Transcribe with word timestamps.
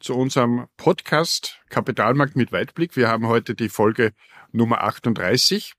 zu 0.00 0.14
unserem 0.14 0.66
Podcast 0.76 1.60
Kapitalmarkt 1.68 2.36
mit 2.36 2.52
Weitblick. 2.52 2.96
Wir 2.96 3.08
haben 3.08 3.26
heute 3.26 3.54
die 3.54 3.68
Folge 3.68 4.12
Nummer 4.52 4.82
38. 4.82 5.74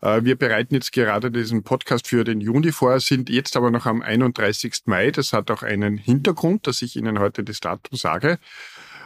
Äh, 0.00 0.24
wir 0.24 0.36
bereiten 0.36 0.74
jetzt 0.74 0.92
gerade 0.92 1.30
diesen 1.30 1.62
Podcast 1.62 2.06
für 2.06 2.24
den 2.24 2.40
Juni 2.40 2.72
vor, 2.72 3.00
sind 3.00 3.28
jetzt 3.28 3.56
aber 3.56 3.70
noch 3.70 3.86
am 3.86 4.02
31. 4.02 4.82
Mai. 4.86 5.10
Das 5.10 5.32
hat 5.32 5.50
auch 5.50 5.62
einen 5.62 5.96
Hintergrund, 5.96 6.66
dass 6.66 6.82
ich 6.82 6.96
Ihnen 6.96 7.18
heute 7.18 7.42
das 7.42 7.60
Datum 7.60 7.98
sage. 7.98 8.38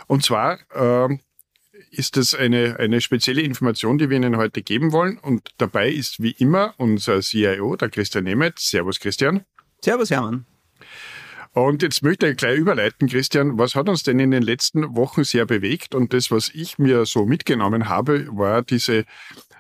Und 0.07 0.25
zwar 0.25 0.59
äh, 0.75 1.17
ist 1.91 2.17
das 2.17 2.35
eine, 2.35 2.77
eine 2.79 3.01
spezielle 3.01 3.43
Information, 3.43 3.99
die 3.99 4.11
wir 4.11 4.17
Ihnen 4.17 4.37
heute 4.37 4.63
geben 4.63 4.93
wollen. 4.93 5.19
Und 5.19 5.51
dabei 5.59 5.91
ist 5.91 6.23
wie 6.23 6.33
immer 6.33 6.75
unser 6.77 7.21
CIO, 7.21 7.77
der 7.77 7.89
Christian 7.89 8.25
Nemeth. 8.25 8.59
Servus, 8.59 9.01
Christian. 9.01 9.45
Servus, 9.83 10.11
Hermann. 10.11 10.47
Und 11.53 11.83
jetzt 11.83 12.03
möchte 12.03 12.29
ich 12.29 12.37
gleich 12.37 12.59
überleiten, 12.59 13.09
Christian. 13.09 13.59
Was 13.59 13.75
hat 13.75 13.89
uns 13.89 14.03
denn 14.03 14.21
in 14.21 14.31
den 14.31 14.43
letzten 14.43 14.97
Wochen 14.97 15.25
sehr 15.25 15.47
bewegt? 15.47 15.95
Und 15.95 16.13
das, 16.13 16.31
was 16.31 16.51
ich 16.55 16.79
mir 16.79 17.07
so 17.07 17.27
mitgenommen 17.27 17.89
habe, 17.89 18.27
war 18.31 18.63
diese 18.63 19.05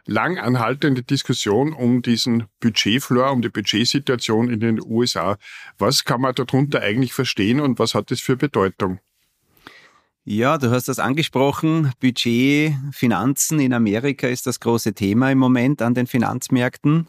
lang 0.06 0.38
anhaltende 0.38 1.02
Diskussion 1.02 1.72
um 1.72 2.02
diesen 2.02 2.44
Budgetfloor, 2.60 3.30
um 3.30 3.42
die 3.42 3.50
Budgetsituation 3.50 4.50
in 4.50 4.60
den 4.60 4.80
USA. 4.82 5.36
Was 5.78 6.04
kann 6.04 6.20
man 6.20 6.34
darunter 6.34 6.80
eigentlich 6.80 7.12
verstehen 7.12 7.60
und 7.60 7.78
was 7.78 7.94
hat 7.94 8.10
das 8.10 8.20
für 8.20 8.36
Bedeutung? 8.36 9.00
Ja, 10.24 10.58
du 10.58 10.70
hast 10.70 10.88
das 10.88 10.98
angesprochen. 10.98 11.92
Budget, 12.00 12.74
Finanzen 12.92 13.60
in 13.60 13.72
Amerika 13.72 14.28
ist 14.28 14.46
das 14.46 14.60
große 14.60 14.92
Thema 14.92 15.30
im 15.30 15.38
Moment 15.38 15.80
an 15.80 15.94
den 15.94 16.06
Finanzmärkten. 16.06 17.08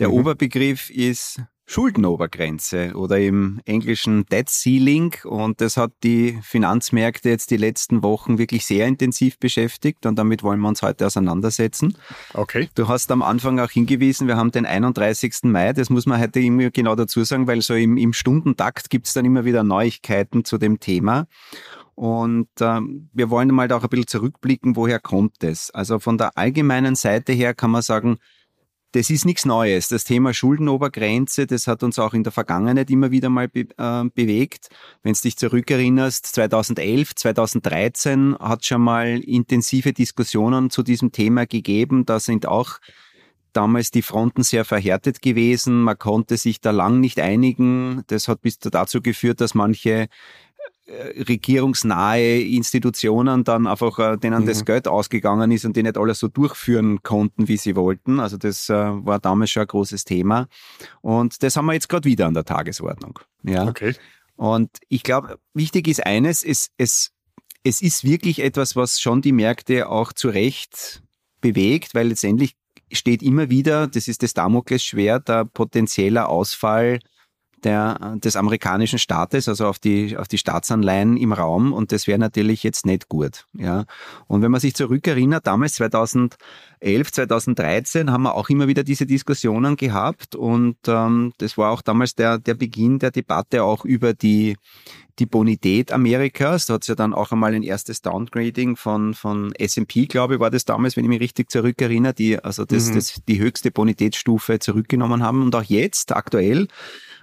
Der 0.00 0.08
mhm. 0.08 0.14
Oberbegriff 0.14 0.90
ist 0.90 1.40
Schuldenobergrenze 1.68 2.94
oder 2.94 3.20
im 3.20 3.60
englischen 3.66 4.24
Debt 4.26 4.48
Ceiling. 4.48 5.14
Und 5.24 5.60
das 5.60 5.76
hat 5.76 5.92
die 6.02 6.38
Finanzmärkte 6.42 7.28
jetzt 7.28 7.50
die 7.50 7.58
letzten 7.58 8.02
Wochen 8.02 8.38
wirklich 8.38 8.64
sehr 8.64 8.86
intensiv 8.86 9.38
beschäftigt 9.38 10.06
und 10.06 10.16
damit 10.18 10.42
wollen 10.42 10.60
wir 10.60 10.68
uns 10.68 10.80
heute 10.80 11.04
auseinandersetzen. 11.04 11.96
Okay. 12.32 12.70
Du 12.74 12.88
hast 12.88 13.10
am 13.12 13.20
Anfang 13.20 13.60
auch 13.60 13.70
hingewiesen, 13.70 14.28
wir 14.28 14.38
haben 14.38 14.50
den 14.50 14.64
31. 14.64 15.40
Mai, 15.42 15.74
das 15.74 15.90
muss 15.90 16.06
man 16.06 16.18
heute 16.18 16.40
immer 16.40 16.70
genau 16.70 16.94
dazu 16.94 17.22
sagen, 17.22 17.46
weil 17.46 17.60
so 17.60 17.74
im, 17.74 17.98
im 17.98 18.14
Stundentakt 18.14 18.88
gibt 18.88 19.06
es 19.06 19.12
dann 19.12 19.26
immer 19.26 19.44
wieder 19.44 19.62
Neuigkeiten 19.62 20.46
zu 20.46 20.56
dem 20.56 20.80
Thema. 20.80 21.26
Und 21.94 22.48
ähm, 22.60 23.10
wir 23.12 23.28
wollen 23.28 23.54
mal 23.54 23.68
da 23.68 23.76
auch 23.76 23.82
ein 23.82 23.90
bisschen 23.90 24.06
zurückblicken, 24.06 24.74
woher 24.74 25.00
kommt 25.00 25.42
es? 25.44 25.70
Also 25.70 25.98
von 25.98 26.16
der 26.16 26.38
allgemeinen 26.38 26.94
Seite 26.94 27.32
her 27.32 27.52
kann 27.52 27.72
man 27.72 27.82
sagen, 27.82 28.18
das 28.92 29.10
ist 29.10 29.26
nichts 29.26 29.44
Neues. 29.44 29.88
Das 29.88 30.04
Thema 30.04 30.32
Schuldenobergrenze, 30.32 31.46
das 31.46 31.66
hat 31.66 31.82
uns 31.82 31.98
auch 31.98 32.14
in 32.14 32.22
der 32.22 32.32
Vergangenheit 32.32 32.90
immer 32.90 33.10
wieder 33.10 33.28
mal 33.28 33.48
be 33.48 33.66
äh, 33.76 34.04
bewegt. 34.14 34.68
Wenn 35.02 35.12
du 35.12 35.20
dich 35.20 35.36
zurückerinnerst, 35.36 36.26
2011, 36.26 37.14
2013 37.14 38.36
hat 38.38 38.64
schon 38.64 38.82
mal 38.82 39.18
intensive 39.18 39.92
Diskussionen 39.92 40.70
zu 40.70 40.82
diesem 40.82 41.12
Thema 41.12 41.46
gegeben. 41.46 42.06
Da 42.06 42.18
sind 42.18 42.46
auch 42.46 42.78
damals 43.52 43.90
die 43.90 44.02
Fronten 44.02 44.42
sehr 44.42 44.64
verhärtet 44.64 45.20
gewesen. 45.20 45.82
Man 45.82 45.98
konnte 45.98 46.36
sich 46.36 46.60
da 46.60 46.70
lang 46.70 47.00
nicht 47.00 47.20
einigen. 47.20 48.04
Das 48.06 48.28
hat 48.28 48.40
bis 48.40 48.58
dazu 48.58 49.02
geführt, 49.02 49.40
dass 49.40 49.54
manche 49.54 50.08
regierungsnahe 50.88 52.40
Institutionen 52.40 53.44
dann 53.44 53.66
einfach 53.66 53.98
äh, 53.98 54.16
denen 54.16 54.42
mhm. 54.42 54.46
das 54.46 54.64
Geld 54.64 54.88
ausgegangen 54.88 55.50
ist 55.50 55.64
und 55.64 55.76
die 55.76 55.82
nicht 55.82 55.98
alles 55.98 56.18
so 56.18 56.28
durchführen 56.28 57.02
konnten, 57.02 57.48
wie 57.48 57.56
sie 57.56 57.76
wollten. 57.76 58.20
Also 58.20 58.36
das 58.36 58.68
äh, 58.68 58.74
war 58.74 59.18
damals 59.18 59.50
schon 59.50 59.62
ein 59.62 59.66
großes 59.66 60.04
Thema. 60.04 60.48
Und 61.02 61.42
das 61.42 61.56
haben 61.56 61.66
wir 61.66 61.74
jetzt 61.74 61.88
gerade 61.88 62.08
wieder 62.08 62.26
an 62.26 62.34
der 62.34 62.44
Tagesordnung. 62.44 63.18
Ja. 63.42 63.66
Okay. 63.66 63.94
Und 64.36 64.70
ich 64.88 65.02
glaube, 65.02 65.38
wichtig 65.52 65.88
ist 65.88 66.06
eines, 66.06 66.42
es, 66.42 66.70
es, 66.78 67.10
es 67.64 67.82
ist 67.82 68.04
wirklich 68.04 68.40
etwas, 68.40 68.76
was 68.76 69.00
schon 69.00 69.20
die 69.20 69.32
Märkte 69.32 69.88
auch 69.88 70.12
zu 70.12 70.28
Recht 70.28 71.02
bewegt, 71.40 71.94
weil 71.94 72.08
letztendlich 72.08 72.56
steht 72.92 73.22
immer 73.22 73.50
wieder, 73.50 73.86
das 73.88 74.08
ist 74.08 74.22
das 74.22 74.34
Damoklesschwert, 74.34 75.28
der 75.28 75.44
potenzieller 75.44 76.28
Ausfall 76.28 77.00
der, 77.64 78.16
des 78.16 78.36
amerikanischen 78.36 78.98
Staates, 78.98 79.48
also 79.48 79.66
auf 79.66 79.78
die, 79.78 80.16
auf 80.16 80.28
die 80.28 80.38
Staatsanleihen 80.38 81.16
im 81.16 81.32
Raum 81.32 81.72
und 81.72 81.92
das 81.92 82.06
wäre 82.06 82.18
natürlich 82.18 82.62
jetzt 82.62 82.86
nicht 82.86 83.08
gut. 83.08 83.46
Ja. 83.52 83.84
Und 84.26 84.42
wenn 84.42 84.50
man 84.50 84.60
sich 84.60 84.74
zurückerinnert, 84.74 85.46
damals 85.46 85.74
2011, 85.74 86.36
2013 87.12 88.10
haben 88.10 88.22
wir 88.22 88.34
auch 88.34 88.48
immer 88.48 88.68
wieder 88.68 88.84
diese 88.84 89.06
Diskussionen 89.06 89.76
gehabt 89.76 90.34
und 90.34 90.76
ähm, 90.86 91.32
das 91.38 91.58
war 91.58 91.70
auch 91.70 91.82
damals 91.82 92.14
der, 92.14 92.38
der 92.38 92.54
Beginn 92.54 92.98
der 92.98 93.10
Debatte 93.10 93.64
auch 93.64 93.84
über 93.84 94.14
die, 94.14 94.56
die 95.18 95.26
Bonität 95.26 95.92
Amerikas. 95.92 96.66
Da 96.66 96.74
hat 96.74 96.82
es 96.82 96.88
ja 96.88 96.94
dann 96.94 97.14
auch 97.14 97.32
einmal 97.32 97.54
ein 97.54 97.62
erstes 97.62 98.02
Downgrading 98.02 98.76
von, 98.76 99.14
von 99.14 99.52
S&P, 99.54 100.06
glaube 100.06 100.34
ich, 100.34 100.40
war 100.40 100.50
das 100.50 100.64
damals, 100.64 100.96
wenn 100.96 101.04
ich 101.04 101.08
mich 101.08 101.20
richtig 101.20 101.50
zurückerinnere, 101.50 102.14
die 102.14 102.42
also 102.42 102.64
das, 102.64 102.90
mhm. 102.90 102.94
das 102.94 103.20
die 103.26 103.38
höchste 103.38 103.70
Bonitätsstufe 103.70 104.58
zurückgenommen 104.58 105.22
haben. 105.22 105.42
Und 105.42 105.54
auch 105.54 105.64
jetzt, 105.64 106.14
aktuell, 106.14 106.68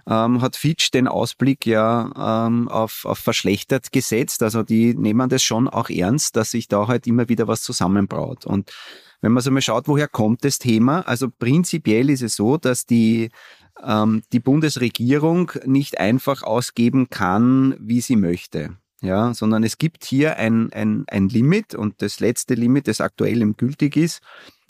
ähm, 0.08 0.42
hat 0.42 0.56
Fitch 0.56 0.92
den 0.92 1.08
Ausblick 1.08 1.66
ja 1.66 2.46
ähm, 2.48 2.68
auf, 2.68 3.06
auf 3.06 3.18
verschlechtert 3.18 3.92
gesetzt. 3.92 4.44
Also 4.44 4.64
die 4.64 4.94
nehmen 4.94 5.30
das 5.30 5.44
schon 5.44 5.68
auch 5.68 5.90
ernst, 5.90 6.36
dass 6.36 6.52
sich 6.52 6.68
da 6.68 6.88
halt 6.88 7.08
immer 7.08 7.30
wieder 7.30 7.48
was 7.48 7.62
zusammenbraut. 7.62 8.46
Und 8.46 8.72
wenn 9.22 9.32
man 9.32 9.42
so 9.42 9.52
mal 9.52 9.62
schaut, 9.62 9.88
woher 9.88 10.08
kommt 10.08 10.44
das 10.44 10.60
Thema? 10.60 11.02
Also 11.02 11.30
prinzipiell 11.30 12.10
ist 12.10 12.22
es 12.22 12.36
so, 12.36 12.58
dass 12.58 12.86
die 12.86 13.30
ähm, 13.84 14.22
die 14.32 14.40
Bundesregierung 14.40 15.52
nicht 15.66 16.00
einfach 16.00 16.44
ausgeben 16.44 17.10
kann, 17.10 17.76
wie 17.80 18.02
sie 18.02 18.16
möchte. 18.16 18.78
Ja, 19.02 19.34
sondern 19.34 19.64
es 19.64 19.78
gibt 19.78 20.06
hier 20.06 20.38
ein, 20.38 20.72
ein, 20.74 21.04
ein 21.08 21.30
Limit 21.30 21.76
und 21.76 22.02
das 22.02 22.20
letzte 22.20 22.56
Limit, 22.56 22.88
das 22.88 23.02
aktuell 23.02 23.42
im 23.42 23.56
gültig 23.58 23.98
ist, 23.98 24.22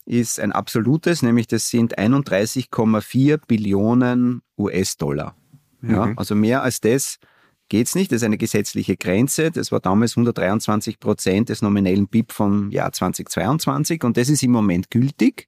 ist 0.05 0.39
ein 0.39 0.51
absolutes, 0.51 1.21
nämlich 1.21 1.47
das 1.47 1.69
sind 1.69 1.97
31,4 1.97 3.39
Billionen 3.47 4.41
US-Dollar. 4.57 5.35
Ja, 5.81 6.07
mhm. 6.07 6.17
also 6.17 6.35
mehr 6.35 6.63
als 6.63 6.81
das 6.81 7.19
geht's 7.69 7.95
nicht. 7.95 8.11
Das 8.11 8.17
ist 8.17 8.23
eine 8.23 8.37
gesetzliche 8.37 8.97
Grenze. 8.97 9.51
Das 9.51 9.71
war 9.71 9.79
damals 9.79 10.13
123 10.13 10.99
Prozent 10.99 11.49
des 11.49 11.61
nominellen 11.61 12.07
BIP 12.07 12.31
vom 12.31 12.71
Jahr 12.71 12.91
2022 12.91 14.03
und 14.03 14.17
das 14.17 14.29
ist 14.29 14.43
im 14.43 14.51
Moment 14.51 14.91
gültig. 14.91 15.47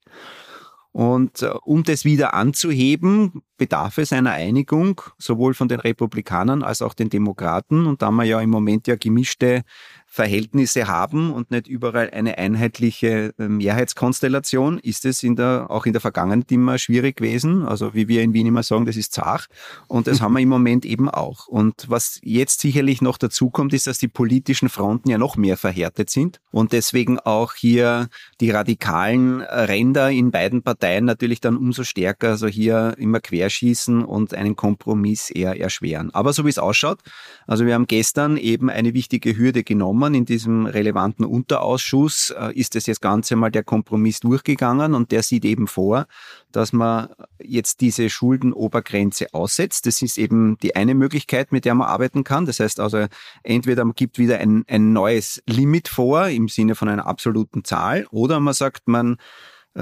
Und 0.92 1.44
äh, 1.44 1.52
um 1.64 1.84
das 1.84 2.06
wieder 2.06 2.34
anzuheben, 2.34 3.44
bedarf 3.58 3.98
es 3.98 4.14
einer 4.14 4.32
Einigung, 4.32 5.02
sowohl 5.18 5.54
von 5.54 5.68
den 5.68 5.80
Republikanern 5.80 6.64
als 6.64 6.82
auch 6.82 6.94
den 6.94 7.10
Demokraten. 7.10 7.86
Und 7.86 8.02
da 8.02 8.12
wir 8.12 8.24
ja 8.24 8.42
im 8.42 8.50
Moment 8.50 8.88
ja 8.88 8.96
gemischte 8.96 9.64
Verhältnisse 10.10 10.88
haben 10.88 11.34
und 11.34 11.52
nicht 11.52 11.68
überall 11.68 12.10
eine 12.12 12.38
einheitliche 12.38 13.34
äh, 13.38 13.48
Mehrheitskonstellation, 13.48 14.80
ist 14.80 15.06
es 15.06 15.22
in 15.22 15.36
der, 15.36 15.68
auch 15.70 15.86
in 15.86 15.92
der 15.92 16.02
Vergangenheit 16.02 16.52
immer 16.52 16.78
schwierig 16.78 17.18
gewesen. 17.18 17.64
Also 17.64 17.94
wie 17.94 18.08
wir 18.08 18.24
in 18.24 18.34
Wien 18.34 18.48
immer 18.48 18.64
sagen, 18.64 18.86
das 18.86 18.96
ist 18.96 19.14
zach. 19.14 19.48
Und 19.88 20.08
das 20.08 20.22
haben 20.22 20.34
wir 20.34 20.40
im 20.40 20.50
Moment 20.50 20.86
eben 20.86 21.10
auch. 21.10 21.48
Und 21.48 21.90
was 21.90 22.20
jetzt 22.24 22.62
sicherlich 22.62 23.02
noch 23.02 23.18
dazu 23.18 23.50
kommt, 23.50 23.74
ist, 23.74 23.86
dass 23.86 23.98
die 23.98 24.08
politischen 24.08 24.70
Fronten 24.70 25.10
ja 25.10 25.18
noch 25.18 25.36
mehr 25.36 25.58
verhärtet 25.58 26.10
sind 26.10 26.40
und 26.52 26.72
deswegen 26.72 27.20
auch 27.20 27.54
hier 27.54 28.08
die 28.40 28.50
radikalen 28.50 29.42
Ränder 29.42 30.10
in 30.10 30.32
beiden 30.32 30.64
Parteien 30.64 31.06
natürlich 31.06 31.42
dann 31.42 31.58
umso 31.58 31.84
stärker, 31.84 32.30
also 32.30 32.48
hier 32.48 32.96
immer 32.98 33.20
querschießen 33.48 34.04
und 34.04 34.34
einen 34.34 34.56
Kompromiss 34.56 35.30
eher 35.30 35.60
erschweren. 35.60 36.14
Aber 36.14 36.34
so 36.34 36.46
wie 36.46 36.50
es 36.50 36.60
ausschaut, 36.60 37.00
also 37.48 37.66
wir 37.66 37.74
haben 37.74 37.88
gestern 37.88 38.36
eben 38.36 38.70
eine 38.70 38.94
wichtige 38.94 39.38
Hürde 39.38 39.64
genommen. 39.64 40.14
In 40.14 40.26
diesem 40.26 40.66
relevanten 40.66 41.26
Unterausschuss 41.26 42.34
äh, 42.38 42.54
ist 42.54 42.76
es 42.76 42.86
jetzt 42.86 43.02
Ganze 43.02 43.36
mal 43.36 43.50
der 43.50 43.64
Kompromiss 43.64 44.20
durchgegangen 44.20 44.94
und 44.94 45.12
der 45.12 45.24
sieht 45.24 45.46
eben 45.46 45.68
vor, 45.68 46.08
dass 46.52 46.74
man 46.74 47.10
jetzt 47.42 47.82
diese 47.82 48.10
Schuldenobergrenze 48.10 49.34
aussetzt. 49.34 49.86
Das 49.86 50.02
ist 50.02 50.18
eben 50.18 50.58
die 50.58 50.76
eine 50.76 50.94
Möglichkeit, 50.94 51.52
mit 51.52 51.66
der 51.66 51.76
man 51.76 51.88
arbeiten 51.88 52.24
kann. 52.24 52.46
Das 52.46 52.60
heißt 52.60 52.80
also, 52.80 53.06
entweder 53.44 53.86
man 53.86 53.96
gibt 53.96 54.20
wieder 54.20 54.40
ein, 54.40 54.66
ein 54.68 54.92
neues 54.92 55.42
Limit 55.48 55.88
vor 55.88 56.28
im 56.28 56.50
Sinne 56.50 56.76
von 56.76 56.90
einer 56.90 57.08
absoluten 57.08 57.64
Zahl 57.64 58.08
oder 58.12 58.40
man 58.40 58.54
sagt, 58.54 58.88
man 58.88 59.18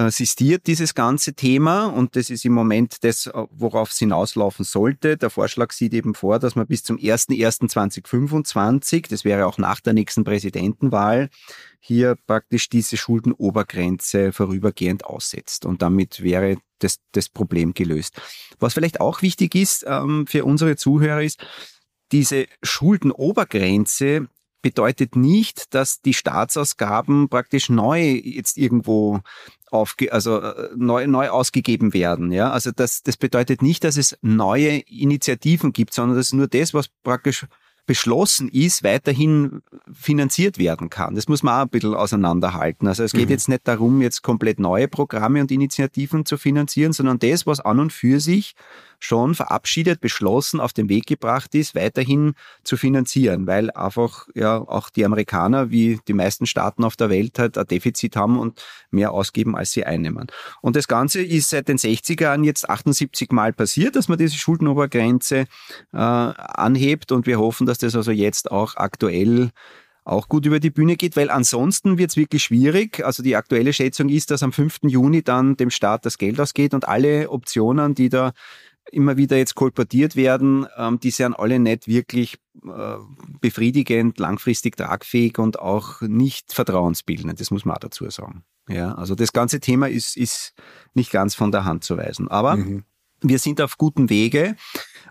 sistiert 0.10 0.68
dieses 0.68 0.94
ganze 0.94 1.36
Thema 1.36 1.86
und 1.86 2.18
das 2.18 2.30
ist 2.30 2.44
im 2.44 2.52
Moment 2.52 3.06
das, 3.06 3.32
worauf 3.50 3.92
es 3.92 4.00
hinauslaufen 4.00 4.66
sollte. 4.66 5.16
Der 5.16 5.30
Vorschlag 5.30 5.72
sieht 5.72 5.94
eben 5.94 6.14
vor, 6.14 6.40
dass 6.40 6.56
man 6.56 6.68
bis 6.68 6.84
zum 6.84 6.98
01.01.2025, 6.98 9.08
das 9.10 9.24
wäre 9.24 9.46
auch 9.46 9.58
nach 9.58 9.80
der 9.80 9.94
nächsten 9.94 10.26
Präsidentenwahl, 10.26 11.30
hier 11.80 12.18
praktisch 12.28 12.68
diese 12.68 12.98
Schuldenobergrenze 12.98 14.34
vorübergehend 14.34 15.06
aussetzt. 15.06 15.66
Und 15.66 15.82
damit 15.82 16.22
wäre 16.22 16.58
das, 16.80 16.98
das 17.12 17.30
Problem 17.30 17.74
gelöst. 17.74 18.20
Was 18.60 18.74
vielleicht 18.74 19.00
auch 19.00 19.22
wichtig 19.22 19.56
ist 19.56 19.86
ähm, 19.88 20.28
für 20.28 20.46
unsere 20.46 20.76
Zuhörer 20.76 21.22
ist, 21.22 21.46
diese 22.12 22.48
Schuldenobergrenze 22.64 24.28
bedeutet 24.66 25.16
nicht, 25.16 25.76
dass 25.76 26.02
die 26.02 26.16
Staatsausgaben 26.16 27.30
praktisch 27.30 27.70
neu 27.70 28.02
jetzt 28.02 28.58
irgendwo 28.58 29.20
aufge 29.70 30.12
also 30.12 30.40
äh, 30.40 30.70
neu, 30.76 31.06
neu 31.06 31.30
ausgegeben 31.30 31.94
werden. 31.94 32.32
Ja? 32.32 32.50
Also 32.50 32.72
das, 32.72 33.04
das 33.04 33.16
bedeutet 33.16 33.62
nicht, 33.62 33.84
dass 33.84 33.96
es 33.96 34.18
neue 34.24 34.80
Initiativen 34.80 35.72
gibt, 35.72 35.94
sondern 35.94 36.18
das 36.18 36.30
ist 36.30 36.34
nur 36.34 36.48
das, 36.48 36.74
was 36.74 36.88
praktisch 37.04 37.46
beschlossen 37.86 38.50
ist, 38.50 38.84
weiterhin 38.84 39.62
finanziert 39.94 40.58
werden 40.58 40.90
kann. 40.90 41.16
Das 41.16 41.28
muss 41.28 41.44
man 41.44 41.56
auch 41.56 41.64
ein 41.64 41.70
bisschen 41.70 41.94
auseinanderhalten. 41.94 42.88
Also 42.88 43.04
es 43.04 43.12
geht 43.12 43.26
mhm. 43.26 43.32
jetzt 43.32 43.50
nicht 43.50 43.68
darum, 43.68 44.02
jetzt 44.02 44.24
komplett 44.24 44.60
neue 44.60 44.88
Programme 44.88 45.42
und 45.42 45.52
Initiativen 45.52 46.26
zu 46.26 46.38
finanzieren, 46.38 46.94
sondern 46.94 47.20
das, 47.20 47.46
was 47.46 47.60
an 47.60 47.80
und 47.80 47.94
für 47.94 48.20
sich 48.20 48.56
schon 49.00 49.36
verabschiedet, 49.36 50.02
beschlossen, 50.02 50.60
auf 50.60 50.74
den 50.74 50.90
Weg 50.90 51.06
gebracht 51.06 51.54
ist, 51.54 51.76
weiterhin 51.76 52.34
zu 52.64 52.78
finanzieren, 52.78 53.46
weil 53.48 53.70
einfach 53.72 54.28
ja 54.34 54.58
auch 54.58 54.90
die 54.90 55.06
Amerikaner 55.06 55.70
wie 55.70 56.00
die 56.08 56.14
meisten 56.14 56.46
Staaten 56.46 56.84
auf 56.84 56.96
der 56.96 57.10
Welt 57.10 57.38
halt 57.38 57.58
ein 57.58 57.68
Defizit 57.68 58.16
haben 58.16 58.40
und 58.40 58.64
mehr 58.92 59.12
ausgeben, 59.12 59.56
als 59.56 59.72
sie 59.72 59.86
einnehmen. 59.86 60.28
Und 60.62 60.76
das 60.76 60.88
Ganze 60.88 61.22
ist 61.22 61.50
seit 61.50 61.68
den 61.68 61.78
60er 61.78 62.24
Jahren 62.24 62.44
jetzt 62.44 62.70
78 62.70 63.32
Mal 63.32 63.54
passiert, 63.54 63.96
dass 63.96 64.08
man 64.08 64.18
diese 64.18 64.38
Schuldenobergrenze 64.38 65.46
äh, 65.94 65.98
anhebt 65.98 67.12
und 67.12 67.28
wir 67.28 67.40
hoffen, 67.40 67.68
dass 67.68 67.75
das 67.78 67.96
also 67.96 68.12
jetzt 68.12 68.52
auch 68.52 68.76
aktuell 68.76 69.52
auch 70.04 70.30
gut 70.30 70.46
über 70.46 70.60
die 70.60 70.70
Bühne 70.70 70.96
geht, 70.96 71.18
weil 71.18 71.32
ansonsten 71.32 71.98
wird 71.98 72.12
es 72.12 72.18
wirklich 72.18 72.44
schwierig. 72.44 73.04
Also 73.04 73.24
die 73.24 73.36
aktuelle 73.36 73.74
Schätzung 73.74 74.10
ist, 74.10 74.30
dass 74.30 74.44
am 74.44 74.54
5. 74.54 74.82
Juni 74.84 75.24
dann 75.24 75.58
dem 75.58 75.72
Staat 75.72 76.06
das 76.06 76.20
Geld 76.20 76.40
ausgeht 76.40 76.76
und 76.76 76.88
alle 76.88 77.30
Optionen, 77.32 77.96
die 77.96 78.10
da 78.10 78.32
immer 78.92 79.18
wieder 79.18 79.36
jetzt 79.36 79.56
kolportiert 79.56 80.16
werden, 80.16 80.68
ähm, 80.78 81.00
die 81.00 81.10
sind 81.10 81.34
alle 81.34 81.60
nicht 81.60 81.88
wirklich 81.88 82.38
äh, 82.64 82.98
befriedigend, 83.42 84.20
langfristig 84.20 84.78
tragfähig 84.78 85.40
und 85.40 85.60
auch 85.60 86.02
nicht 86.02 86.54
vertrauensbildend. 86.54 87.40
Das 87.40 87.50
muss 87.50 87.66
man 87.66 87.76
auch 87.76 87.80
dazu 87.80 88.08
sagen. 88.12 88.44
Ja, 88.70 88.94
also 88.94 89.16
das 89.16 89.34
ganze 89.34 89.60
Thema 89.60 89.90
ist, 89.90 90.18
ist 90.18 90.54
nicht 90.94 91.12
ganz 91.12 91.34
von 91.34 91.52
der 91.52 91.66
Hand 91.66 91.84
zu 91.84 91.98
weisen. 91.98 92.28
Aber 92.28 92.58
mhm. 92.58 92.84
Wir 93.30 93.40
sind 93.40 93.62
auf 93.62 93.78
gutem 93.78 94.10
Wege. 94.10 94.56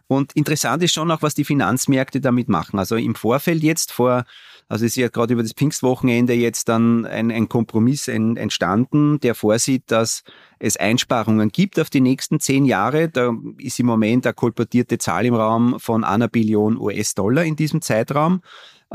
Und 0.07 0.33
interessant 0.35 0.83
ist 0.83 0.93
schon 0.93 1.11
auch, 1.11 1.23
was 1.23 1.35
die 1.35 1.45
Finanzmärkte 1.45 2.21
damit 2.21 2.49
machen. 2.49 2.79
Also 2.79 2.97
im 2.97 3.15
Vorfeld 3.15 3.63
jetzt 3.63 3.93
vor 3.93 4.25
also 4.69 4.87
es 4.87 4.93
ist 4.93 4.97
ja 4.97 5.09
gerade 5.09 5.35
über 5.35 5.43
das 5.43 5.53
Pfingstwochenende 5.53 6.33
jetzt 6.33 6.69
dann 6.69 7.05
ein, 7.05 7.31
ein 7.31 7.49
Kompromiss 7.49 8.09
entstanden, 8.09 9.21
der 9.21 9.35
vorsieht, 9.35 9.85
dass 9.89 10.23
es 10.59 10.77
Einsparungen 10.77 11.51
gibt 11.51 11.79
auf 11.79 11.91
die 11.91 12.01
nächsten 12.01 12.41
zehn 12.41 12.65
Jahre. 12.65 13.11
Da 13.11 13.35
ist 13.59 13.79
im 13.79 13.87
Moment 13.87 14.27
eine 14.27 14.33
kolportierte 14.33 14.97
Zahl 14.97 15.27
im 15.27 15.35
Raum 15.35 15.79
von 15.79 16.03
einer 16.03 16.29
Billion 16.29 16.79
US-Dollar 16.79 17.45
in 17.45 17.57
diesem 17.57 17.83
Zeitraum. 17.83 18.41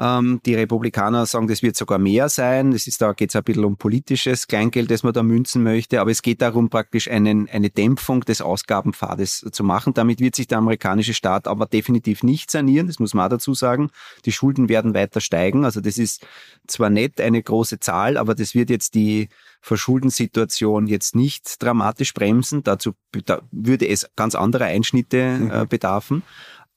Ähm, 0.02 0.40
die 0.46 0.56
Republikaner 0.56 1.26
sagen, 1.26 1.48
das 1.48 1.62
wird 1.62 1.76
sogar 1.76 2.00
mehr 2.00 2.30
sein. 2.30 2.72
Es 2.72 2.88
ist 2.88 3.02
da 3.02 3.12
geht 3.12 3.32
es 3.32 3.36
ein 3.36 3.44
bisschen 3.44 3.66
um 3.66 3.76
politisches 3.76 4.48
Kleingeld, 4.48 4.90
das 4.90 5.04
man 5.04 5.12
da 5.12 5.24
münzen 5.24 5.62
möchte. 5.62 6.00
Aber 6.00 6.10
es 6.10 6.22
geht 6.22 6.42
darum, 6.42 6.70
praktisch 6.70 7.10
einen, 7.10 7.50
eine 7.50 7.70
Dämpfung 7.70 8.22
des 8.22 8.42
Ausgabenpfades 8.42 9.46
zu 9.52 9.64
machen. 9.64 9.94
Damit 9.94 10.22
wird 10.22 10.36
sich 10.36 10.48
der 10.48 10.60
amerikanische 10.60 11.14
Staat 11.14 11.48
aber 11.48 11.66
definitiv 11.66 12.24
nicht 12.24 12.50
sanieren. 12.50 12.88
Das 12.88 13.00
muss 13.00 13.14
man 13.14 13.26
auch 13.26 13.30
dazu 13.30 13.54
sagen. 13.54 13.90
Die 14.24 14.32
Schulden 14.32 14.70
werden 14.70 14.94
weiter 14.94 15.20
steigen. 15.20 15.66
Also 15.66 15.82
das 15.82 15.98
ist 15.98 16.26
zwar 16.66 16.90
nicht 16.90 17.20
eine 17.20 17.44
große 17.44 17.82
Zahl, 17.82 18.16
aber 18.16 18.36
das 18.36 18.56
wird 18.56 18.70
jetzt 18.70 18.96
die 18.96 19.28
Verschuldensituation 19.62 20.88
jetzt 20.88 21.14
nicht 21.14 21.62
dramatisch 21.62 22.14
bremsen. 22.14 22.64
Dazu 22.64 22.94
da 23.26 23.42
würde 23.52 23.88
es 23.88 24.10
ganz 24.16 24.36
andere 24.36 24.66
Einschnitte 24.66 25.18
äh, 25.18 25.40
mhm. 25.40 25.68
bedarfen. 25.68 26.24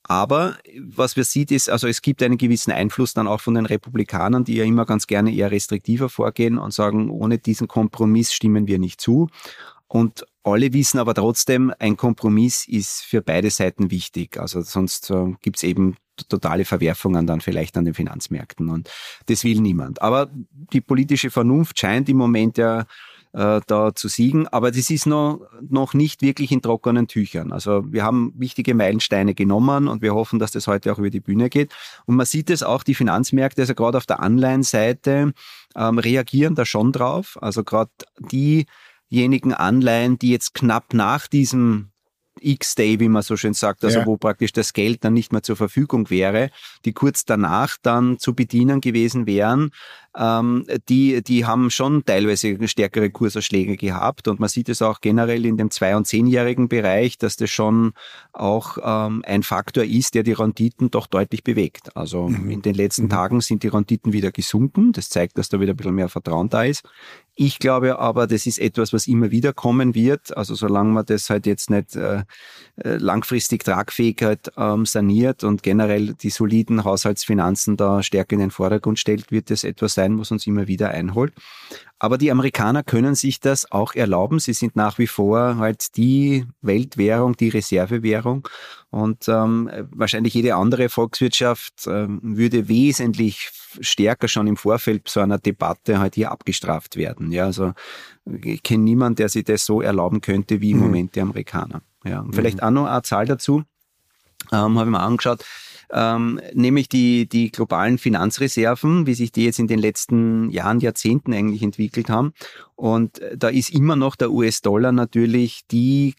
Aber 0.05 0.57
was 0.79 1.17
wir 1.17 1.25
sieht 1.25 1.51
ist, 1.51 1.71
also 1.71 1.87
es 1.87 2.03
gibt 2.03 2.23
einen 2.23 2.39
gewissen 2.39 2.73
Einfluss 2.73 3.15
dann 3.15 3.29
auch 3.29 3.41
von 3.41 3.55
den 3.55 3.67
Republikanern, 3.67 4.45
die 4.45 4.57
ja 4.57 4.65
immer 4.65 4.85
ganz 4.85 5.07
gerne 5.07 5.33
eher 5.33 5.51
restriktiver 5.51 6.09
vorgehen 6.09 6.59
und 6.59 6.75
sagen, 6.75 7.09
ohne 7.09 7.39
diesen 7.39 7.69
Kompromiss 7.69 8.33
stimmen 8.33 8.67
wir 8.67 8.79
nicht 8.79 9.01
zu. 9.01 9.29
Und 9.87 10.27
alle 10.43 10.73
wissen 10.73 10.99
aber 10.99 11.15
trotzdem, 11.15 11.73
ein 11.79 11.97
Kompromiss 11.97 12.67
ist 12.67 13.03
für 13.03 13.23
beide 13.23 13.51
Seiten 13.51 13.91
wichtig. 13.91 14.39
Also 14.39 14.63
sonst 14.63 15.11
äh, 15.11 15.35
gibt's 15.41 15.63
eben 15.63 15.97
totale 16.29 16.65
Verwerfungen 16.65 17.27
dann 17.27 17.41
vielleicht 17.41 17.77
an 17.77 17.85
den 17.85 17.95
Finanzmärkten 17.95 18.69
und 18.69 18.91
das 19.27 19.45
will 19.45 19.61
niemand. 19.61 20.03
Aber 20.03 20.31
die 20.73 20.81
politische 20.81 21.31
Vernunft 21.31 21.79
scheint 21.79 22.09
im 22.09 22.17
Moment 22.17 22.59
ja 22.59 22.87
äh, 23.33 23.61
da 23.67 23.95
zu 23.95 24.09
siegen. 24.09 24.47
Aber 24.49 24.71
das 24.71 24.91
ist 24.91 25.07
noch, 25.07 25.41
noch 25.69 25.95
nicht 25.95 26.23
wirklich 26.23 26.53
in 26.53 26.63
trockenen 26.63 27.09
Tüchern. 27.09 27.53
Also 27.53 27.85
wir 27.91 28.05
haben 28.05 28.33
wichtige 28.37 28.75
Meilensteine 28.75 29.35
genommen 29.35 29.89
und 29.89 30.03
wir 30.03 30.15
hoffen, 30.15 30.39
dass 30.39 30.53
das 30.53 30.67
heute 30.67 30.93
auch 30.93 30.99
über 30.99 31.11
die 31.11 31.21
Bühne 31.21 31.49
geht. 31.49 31.73
Und 32.07 32.17
man 32.17 32.27
sieht 32.27 32.51
es 32.51 32.63
auch, 32.63 32.83
die 32.83 32.95
Finanzmärkte, 32.95 33.63
also 33.63 33.75
gerade 33.75 33.99
auf 33.99 34.07
der 34.07 34.21
Anleihenseite, 34.21 35.33
ähm, 35.77 35.99
reagieren 35.99 36.55
da 36.55 36.65
schon 36.65 36.93
drauf. 36.93 37.39
Also 37.41 37.65
gerade 37.65 37.91
diejenigen 38.21 39.55
Anleihen, 39.55 40.19
die 40.19 40.31
jetzt 40.31 40.55
knapp 40.55 40.95
nach 40.95 41.27
diesem 41.27 41.93
X-Day, 42.41 42.99
wie 43.01 43.09
man 43.09 43.23
so 43.23 43.37
schön 43.37 43.55
sagt, 43.55 43.85
also 43.85 44.01
ja. 44.01 44.07
wo 44.07 44.17
praktisch 44.17 44.53
das 44.53 44.73
Geld 44.73 45.05
dann 45.05 45.13
nicht 45.13 45.33
mehr 45.33 45.43
zur 45.43 45.57
Verfügung 45.57 46.11
wäre, 46.11 46.51
die 46.85 46.93
kurz 46.93 47.25
danach 47.25 47.77
dann 47.83 48.19
zu 48.19 48.35
bedienen 48.35 48.81
gewesen 48.81 49.27
wären, 49.27 49.71
ähm, 50.17 50.67
die, 50.89 51.23
die 51.23 51.47
haben 51.47 51.71
schon 51.71 52.05
teilweise 52.05 52.57
stärkere 52.69 53.11
Kurserschläge 53.11 53.77
gehabt 53.77 54.29
und 54.29 54.41
man 54.41 54.49
sieht 54.49 54.69
es 54.69 54.83
auch 54.83 55.01
generell 55.01 55.47
in 55.47 55.57
dem 55.57 55.71
zwei- 55.71 55.97
und 55.97 56.07
zehnjährigen 56.07 56.69
Bereich, 56.69 57.17
dass 57.19 57.37
das 57.37 57.51
schon 57.51 57.93
auch 58.33 58.79
ähm, 58.83 59.23
ein 59.27 59.43
Faktor 59.43 59.85
ist, 59.85 60.15
der 60.15 60.23
die 60.23 60.33
Renditen 60.33 60.91
doch 60.91 61.07
deutlich 61.07 61.45
bewegt. 61.45 61.97
Also 61.97 62.29
mhm. 62.29 62.51
in 62.51 62.63
den 62.63 62.75
letzten 62.75 63.05
mhm. 63.05 63.11
Tagen 63.11 63.41
sind 63.41 63.63
die 63.63 63.69
Renditen 63.69 64.13
wieder 64.13 64.33
gesunken. 64.33 64.93
Das 64.93 65.09
zeigt, 65.09 65.39
dass 65.39 65.49
da 65.49 65.61
wieder 65.61 65.73
ein 65.73 65.77
bisschen 65.77 65.95
mehr 65.95 66.09
Vertrauen 66.09 66.49
da 66.49 66.65
ist. 66.65 66.83
Ich 67.35 67.59
glaube 67.59 67.99
aber, 67.99 68.27
das 68.27 68.45
ist 68.45 68.59
etwas, 68.59 68.93
was 68.93 69.07
immer 69.07 69.31
wieder 69.31 69.55
kommen 69.55 69.95
wird. 69.95 70.37
Also 70.37 70.55
solange 70.55 70.93
man 70.93 71.07
das 71.07 71.31
halt 71.31 71.47
jetzt 71.47 71.71
nicht 71.71 71.97
äh, 71.97 72.25
äh 72.77 72.97
langfristig 72.97 73.65
Tragfähigkeit 73.65 74.53
ähm, 74.59 74.85
saniert 74.85 75.43
und 75.43 75.63
generell 75.63 76.13
die 76.13 76.29
soliden 76.29 76.85
Haushaltsfinanzen 76.85 77.79
da 77.79 78.03
stärker 78.03 78.35
in 78.35 78.41
den 78.41 78.51
Vordergrund 78.51 78.99
stellt, 78.99 79.33
wird 79.33 79.51
das 79.51 79.65
etwas 79.65 79.95
sein, 79.95 80.02
was 80.11 80.31
uns 80.31 80.47
immer 80.47 80.67
wieder 80.67 80.91
einholt. 80.91 81.33
Aber 81.99 82.19
die 82.19 82.33
Amerikaner 82.33 82.83
können 82.83 83.15
sich 83.15 83.39
das 83.39 83.71
auch 83.71 83.95
erlauben. 83.95 84.41
Sie 84.41 84.55
sind 84.55 84.75
nach 84.75 84.99
wie 84.99 85.07
vor 85.07 85.59
halt 85.59 85.97
die 85.97 86.47
Weltwährung, 86.61 87.37
die 87.37 87.49
Reservewährung. 87.49 88.49
Und 88.91 89.29
ähm, 89.29 89.71
wahrscheinlich 89.93 90.35
jede 90.35 90.57
andere 90.57 90.89
Volkswirtschaft 90.89 91.87
äh, 91.87 92.09
würde 92.09 92.69
wesentlich 92.69 93.51
stärker 93.81 94.27
schon 94.27 94.49
im 94.49 94.57
Vorfeld 94.57 95.09
so 95.09 95.21
einer 95.21 95.39
Debatte 95.39 96.01
halt 96.01 96.17
hier 96.17 96.33
abgestraft 96.33 96.97
werden. 96.97 97.31
Ja, 97.31 97.45
also 97.45 97.73
ich 98.27 98.63
kenne 98.65 98.83
niemanden, 98.83 99.17
der 99.17 99.29
sich 99.29 99.45
das 99.45 99.65
so 99.65 99.81
erlauben 99.81 100.21
könnte 100.21 100.61
wie 100.61 100.73
im 100.73 100.79
mhm. 100.79 100.83
Moment 100.83 101.15
die 101.15 101.21
Amerikaner. 101.21 101.83
Ja, 102.05 102.21
und 102.21 102.35
vielleicht 102.35 102.59
mhm. 102.59 102.65
auch 102.65 102.71
noch 102.71 102.87
eine 102.87 103.03
Zahl 103.03 103.27
dazu. 103.27 103.63
Ähm, 104.51 104.77
habe 104.77 104.87
ich 104.87 104.91
mir 104.91 105.01
angeschaut 105.01 105.45
ähm, 105.93 106.41
nämlich 106.55 106.89
die, 106.89 107.29
die 107.29 107.51
globalen 107.51 107.99
Finanzreserven, 107.99 109.07
wie 109.07 109.15
sich 109.15 109.33
die 109.33 109.45
jetzt 109.45 109.59
in 109.59 109.67
den 109.67 109.79
letzten 109.79 110.51
Jahren, 110.51 110.81
Jahrzehnten 110.81 111.33
eigentlich 111.33 111.63
entwickelt 111.63 112.09
haben. 112.09 112.33
Und 112.75 113.21
da 113.37 113.49
ist 113.49 113.71
immer 113.71 113.97
noch 113.97 114.17
der 114.17 114.31
US-Dollar 114.31 114.93
natürlich 114.93 115.67
die 115.71 116.15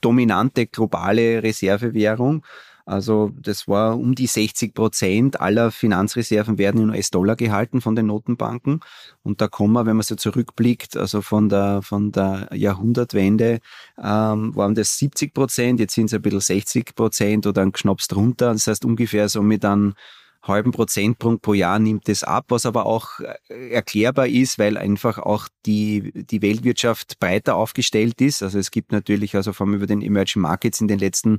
dominante 0.00 0.66
globale 0.66 1.42
Reservewährung. 1.42 2.44
Also 2.86 3.32
das 3.40 3.66
war 3.66 3.98
um 3.98 4.14
die 4.14 4.26
60 4.26 4.74
Prozent 4.74 5.40
aller 5.40 5.70
Finanzreserven 5.70 6.58
werden 6.58 6.82
in 6.82 6.90
US-Dollar 6.90 7.34
gehalten 7.36 7.80
von 7.80 7.96
den 7.96 8.06
Notenbanken. 8.06 8.80
Und 9.22 9.40
da 9.40 9.48
kommen 9.48 9.72
wir, 9.72 9.86
wenn 9.86 9.96
man 9.96 10.02
so 10.02 10.16
zurückblickt, 10.16 10.96
also 10.96 11.22
von 11.22 11.48
der, 11.48 11.80
von 11.82 12.12
der 12.12 12.48
Jahrhundertwende 12.52 13.60
ähm, 13.96 14.54
waren 14.54 14.74
das 14.74 14.98
70 14.98 15.32
Prozent, 15.32 15.80
jetzt 15.80 15.94
sind 15.94 16.06
es 16.06 16.14
ein 16.14 16.22
bisschen 16.22 16.40
60 16.40 16.94
Prozent 16.94 17.46
oder 17.46 17.62
ein 17.62 17.72
Schnaps 17.74 18.08
drunter. 18.08 18.52
Das 18.52 18.66
heißt 18.66 18.84
ungefähr 18.84 19.28
so 19.28 19.42
mit 19.42 19.64
einem 19.64 19.94
halben 20.46 20.72
Prozentpunkt 20.72 21.42
pro 21.42 21.54
Jahr 21.54 21.78
nimmt 21.78 22.08
es 22.08 22.22
ab, 22.22 22.46
was 22.48 22.66
aber 22.66 22.86
auch 22.86 23.20
äh, 23.48 23.70
erklärbar 23.70 24.28
ist, 24.28 24.58
weil 24.58 24.76
einfach 24.76 25.18
auch 25.18 25.48
die, 25.66 26.12
die 26.14 26.42
Weltwirtschaft 26.42 27.18
breiter 27.18 27.56
aufgestellt 27.56 28.20
ist. 28.20 28.42
Also 28.42 28.58
es 28.58 28.70
gibt 28.70 28.92
natürlich 28.92 29.34
also 29.34 29.52
vor 29.52 29.66
allem 29.66 29.74
über 29.74 29.86
den 29.86 30.02
Emerging 30.02 30.42
Markets 30.42 30.80
in 30.80 30.88
den 30.88 30.98
letzten 30.98 31.38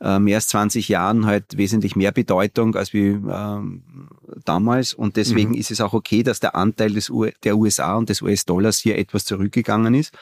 äh, 0.00 0.18
mehr 0.18 0.36
als 0.36 0.48
20 0.48 0.88
Jahren 0.88 1.26
halt 1.26 1.56
wesentlich 1.56 1.96
mehr 1.96 2.12
Bedeutung 2.12 2.76
als 2.76 2.92
wie 2.92 3.08
äh, 3.08 3.60
damals. 4.44 4.94
Und 4.94 5.16
deswegen 5.16 5.50
mhm. 5.50 5.56
ist 5.56 5.70
es 5.70 5.80
auch 5.80 5.92
okay, 5.92 6.22
dass 6.22 6.40
der 6.40 6.54
Anteil 6.54 6.92
des 6.92 7.10
U 7.10 7.26
der 7.44 7.56
USA 7.56 7.96
und 7.96 8.08
des 8.08 8.22
US-Dollars 8.22 8.78
hier 8.78 8.98
etwas 8.98 9.24
zurückgegangen 9.24 9.94
ist. 9.94 10.12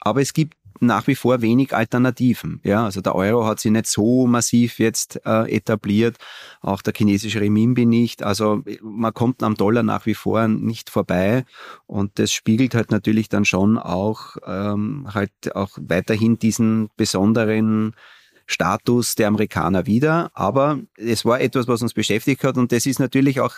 Aber 0.00 0.20
es 0.20 0.32
gibt 0.32 0.56
nach 0.80 1.06
wie 1.06 1.14
vor 1.14 1.40
wenig 1.42 1.74
Alternativen. 1.74 2.60
Ja, 2.64 2.84
also 2.84 3.00
der 3.00 3.14
Euro 3.14 3.46
hat 3.46 3.60
sich 3.60 3.70
nicht 3.70 3.86
so 3.86 4.26
massiv 4.26 4.78
jetzt 4.78 5.20
äh, 5.24 5.50
etabliert, 5.54 6.16
auch 6.60 6.82
der 6.82 6.92
chinesische 6.94 7.40
Renminbi 7.40 7.86
nicht. 7.86 8.22
Also 8.22 8.62
man 8.82 9.14
kommt 9.14 9.42
am 9.42 9.54
Dollar 9.54 9.84
nach 9.84 10.06
wie 10.06 10.14
vor 10.14 10.48
nicht 10.48 10.90
vorbei 10.90 11.44
und 11.86 12.18
das 12.18 12.32
spiegelt 12.32 12.74
halt 12.74 12.90
natürlich 12.90 13.28
dann 13.28 13.44
schon 13.44 13.78
auch 13.78 14.36
ähm, 14.44 15.06
halt 15.14 15.54
auch 15.54 15.70
weiterhin 15.80 16.38
diesen 16.38 16.90
besonderen 16.96 17.94
Status 18.52 19.14
der 19.14 19.28
Amerikaner 19.28 19.86
wieder. 19.86 20.30
Aber 20.34 20.80
es 20.96 21.24
war 21.24 21.40
etwas, 21.40 21.68
was 21.68 21.82
uns 21.82 21.94
beschäftigt 21.94 22.44
hat 22.44 22.56
und 22.56 22.72
das 22.72 22.86
ist 22.86 23.00
natürlich 23.00 23.40
auch 23.40 23.56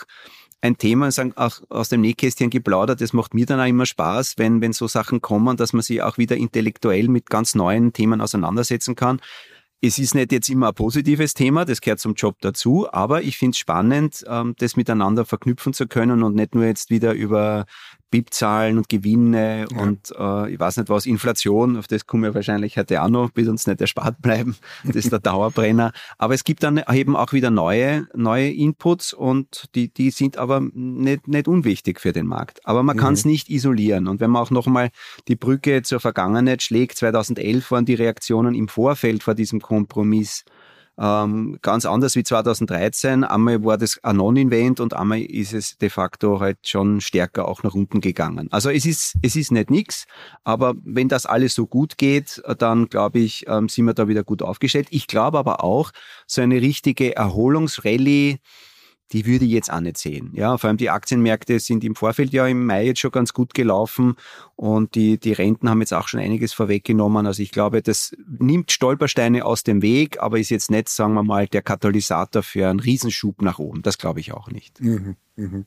ein 0.65 0.79
Thema, 0.79 1.11
auch 1.37 1.61
aus 1.69 1.91
dem 1.91 2.01
Nähkästchen 2.01 2.49
geplaudert. 2.49 3.03
Das 3.03 3.13
macht 3.13 3.35
mir 3.35 3.45
dann 3.45 3.61
auch 3.61 3.67
immer 3.67 3.85
Spaß, 3.85 4.39
wenn, 4.39 4.63
wenn 4.63 4.73
so 4.73 4.89
Sachen 4.89 5.21
kommen, 5.21 5.59
dass 5.59 5.75
man 5.75 5.83
sich 5.83 6.01
auch 6.01 6.17
wieder 6.17 6.37
intellektuell 6.37 7.09
mit 7.09 7.29
ganz 7.29 7.55
neuen 7.55 7.93
Themen 7.93 8.23
auseinandersetzen 8.23 8.95
kann. 8.95 9.21
Es 9.83 9.99
ist 9.99 10.15
nicht 10.15 10.33
jetzt 10.33 10.49
immer 10.49 10.69
ein 10.69 10.75
positives 10.75 11.35
Thema, 11.35 11.67
das 11.67 11.83
gehört 11.83 12.01
zum 12.01 12.15
Job 12.15 12.37
dazu, 12.41 12.89
aber 12.91 13.21
ich 13.21 13.37
finde 13.37 13.51
es 13.51 13.59
spannend, 13.59 14.25
ähm, 14.27 14.55
das 14.59 14.77
miteinander 14.77 15.27
verknüpfen 15.27 15.75
zu 15.75 15.87
können 15.87 16.23
und 16.23 16.35
nicht 16.35 16.55
nur 16.55 16.65
jetzt 16.65 16.89
wieder 16.89 17.13
über 17.13 17.67
BIP-Zahlen 18.15 18.79
und 18.79 18.89
Gewinne 18.89 19.67
ja. 19.69 19.83
und 19.83 20.15
äh, 20.17 20.53
ich 20.53 20.61
weiß 20.61 20.77
nicht 20.77 20.89
was, 20.89 21.05
Inflation, 21.05 21.77
auf 21.77 21.89
das 21.89 22.07
kommen 22.07 22.23
wir 22.23 22.33
wahrscheinlich 22.33 22.77
heute 22.77 23.03
auch 23.03 23.09
noch, 23.09 23.31
wird 23.35 23.49
uns 23.49 23.67
nicht 23.67 23.81
erspart 23.81 24.23
bleiben. 24.23 24.55
Das 24.85 24.95
ist 24.95 25.11
der 25.11 25.19
Dauerbrenner. 25.21 25.91
Aber 26.17 26.35
es 26.35 26.45
gibt 26.45 26.63
dann 26.63 26.81
eben 26.93 27.17
auch 27.17 27.33
wieder 27.33 27.51
neue, 27.51 28.07
neue 28.15 28.53
Inputs 28.53 29.13
und 29.13 29.65
die, 29.75 29.93
die 29.93 30.11
sind 30.11 30.39
aber 30.39 30.61
nicht, 30.61 31.27
nicht 31.27 31.49
unwichtig 31.49 32.01
für 32.01 32.13
den 32.13 32.27
Markt. 32.27 32.65
Aber 32.65 32.85
man 32.85 32.97
mhm. 32.97 33.01
kann 33.01 33.15
es 33.15 33.25
nicht 33.25 33.51
isolieren. 33.51 34.07
Und 34.07 34.21
wenn 34.21 34.31
man 34.31 34.43
auch 34.43 34.51
nochmal 34.53 34.91
die 35.27 35.35
Brücke 35.37 35.83
zur 35.83 35.99
Vergangenheit 35.99 36.63
schlägt, 36.63 36.97
2011 36.99 37.73
waren 37.73 37.85
die 37.85 37.95
Reaktionen 37.95 38.55
im 38.55 38.69
Vorfeld 38.69 39.25
vor 39.25 39.35
diesem 39.35 39.61
Kompromiss 39.61 40.45
ähm, 40.99 41.59
ganz 41.63 41.87
anders 41.87 42.15
wie 42.17 42.23
2013. 42.23 43.25
Einmal 43.25 43.65
war 43.65 43.79
das 43.79 44.03
ein 44.03 44.17
Non-Invent 44.17 44.81
und 44.81 44.95
einmal 44.95 45.21
ist 45.21 45.53
es 45.53 45.77
de 45.79 45.91
facto 45.91 46.41
halt 46.41 46.69
schon 46.69 47.01
stärker 47.01 47.49
auch 47.49 47.63
nach 47.63 47.75
unten 47.75 48.01
gegangen. 48.01 48.49
Also 48.51 48.71
es 48.71 48.87
ist, 48.87 49.17
es 49.23 49.37
ist 49.37 49.51
nicht 49.51 49.71
nix, 49.71 50.07
aber 50.45 50.75
wenn 50.85 51.09
das 51.09 51.27
alles 51.27 51.55
so 51.55 51.67
gut 51.67 51.99
geht, 51.99 52.43
dann 52.59 52.89
glaube 52.89 53.19
ich, 53.19 53.47
ähm, 53.49 53.69
sind 53.69 53.87
wir 53.87 53.95
da 53.95 54.09
wieder 54.09 54.25
gut 54.25 54.43
aufgestellt. 54.43 54.89
Ich 54.91 55.07
glaube 55.07 55.39
aber 55.39 55.65
auch, 55.65 55.91
so 56.27 56.41
eine 56.41 56.61
richtige 56.61 57.17
Erholungsrallye, 57.17 58.39
die 59.13 59.27
würde 59.27 59.45
ich 59.45 59.51
jetzt 59.51 59.73
auch 59.73 59.81
nicht 59.81 59.99
sehen. 59.99 60.31
Ja, 60.35 60.57
vor 60.59 60.69
allem 60.69 60.77
die 60.77 60.91
Aktienmärkte 60.91 61.61
sind 61.61 61.85
im 61.85 61.95
Vorfeld 61.95 62.33
ja 62.33 62.47
im 62.47 62.67
Mai 62.67 62.87
jetzt 62.87 63.01
schon 63.01 63.11
ganz 63.11 63.33
gut 63.33 63.55
gelaufen 63.55 64.17
und 64.57 64.95
die, 64.95 65.19
die 65.19 65.33
Renten 65.33 65.69
haben 65.69 65.81
jetzt 65.81 65.93
auch 65.93 66.09
schon 66.09 66.21
einiges 66.21 66.53
vorweggenommen. 66.53 67.27
Also 67.27 67.43
ich 67.43 67.51
glaube, 67.51 67.83
das 67.83 68.17
nimmt 68.39 68.73
Stolpersteine 68.73 69.45
aus 69.45 69.63
dem 69.63 69.83
Weg, 69.83 70.21
aber 70.21 70.39
ist 70.39 70.51
jetzt 70.51 70.71
nicht, 70.71 70.89
sagen 70.89 71.15
wir 71.15 71.23
mal, 71.23 71.47
der 71.47 71.63
Katalysator 71.63 72.43
für 72.43 72.69
einen 72.69 72.81
Riesenschub 72.81 73.43
nach 73.43 73.59
oben. 73.59 73.83
Das 73.83 73.99
glaube 73.99 74.21
ich 74.21 74.33
auch 74.33 74.49
nicht. 74.49 74.81
Mhm, 74.81 75.17
mh. 75.37 75.65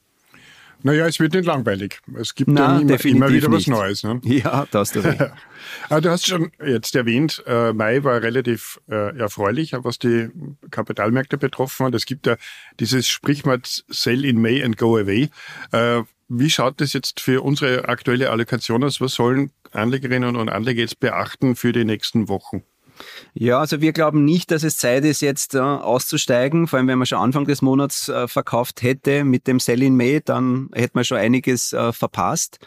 Naja, 0.83 1.07
es 1.07 1.19
wird 1.19 1.33
nicht 1.33 1.45
langweilig. 1.45 1.99
Es 2.19 2.35
gibt 2.35 2.49
Na, 2.49 2.79
immer, 2.79 3.03
immer, 3.03 3.29
wieder 3.29 3.51
was 3.51 3.67
Neues. 3.67 4.03
Ne? 4.03 4.21
Ja, 4.23 4.67
da 4.69 4.79
hast 4.79 4.95
du 4.95 4.99
recht. 4.99 5.21
Aber 5.89 6.01
du 6.01 6.09
hast 6.09 6.27
schon 6.27 6.51
jetzt 6.65 6.95
erwähnt, 6.95 7.43
äh, 7.47 7.73
Mai 7.73 8.03
war 8.03 8.21
relativ 8.21 8.79
äh, 8.89 9.17
erfreulich, 9.17 9.73
was 9.73 9.99
die 9.99 10.29
Kapitalmärkte 10.69 11.37
betroffen 11.37 11.87
hat. 11.87 11.95
Es 11.95 12.05
gibt 12.05 12.27
ja 12.27 12.37
dieses 12.79 13.07
Sprichwort 13.07 13.85
Sell 13.87 14.23
in 14.23 14.41
May 14.41 14.63
and 14.63 14.77
go 14.77 14.97
away. 14.97 15.29
Äh, 15.71 16.03
wie 16.29 16.49
schaut 16.49 16.81
das 16.81 16.93
jetzt 16.93 17.21
für 17.21 17.41
unsere 17.43 17.87
aktuelle 17.87 18.29
Allokation 18.29 18.83
aus? 18.83 18.99
Was 19.01 19.13
sollen 19.13 19.51
Anlegerinnen 19.71 20.35
und 20.35 20.49
Anleger 20.49 20.81
jetzt 20.81 20.99
beachten 20.99 21.55
für 21.55 21.71
die 21.71 21.85
nächsten 21.85 22.27
Wochen? 22.27 22.63
Ja, 23.33 23.59
also 23.59 23.81
wir 23.81 23.93
glauben 23.93 24.25
nicht, 24.25 24.51
dass 24.51 24.63
es 24.63 24.77
Zeit 24.77 25.05
ist, 25.05 25.21
jetzt 25.21 25.55
äh, 25.55 25.59
auszusteigen. 25.59 26.67
Vor 26.67 26.77
allem, 26.77 26.87
wenn 26.87 26.97
man 26.97 27.05
schon 27.05 27.19
Anfang 27.19 27.45
des 27.45 27.61
Monats 27.61 28.09
äh, 28.09 28.27
verkauft 28.27 28.81
hätte 28.81 29.23
mit 29.23 29.47
dem 29.47 29.59
Sell 29.59 29.81
in 29.83 29.95
May, 29.95 30.21
dann 30.23 30.69
hätte 30.73 30.91
man 30.95 31.03
schon 31.03 31.17
einiges 31.17 31.73
äh, 31.73 31.93
verpasst. 31.93 32.59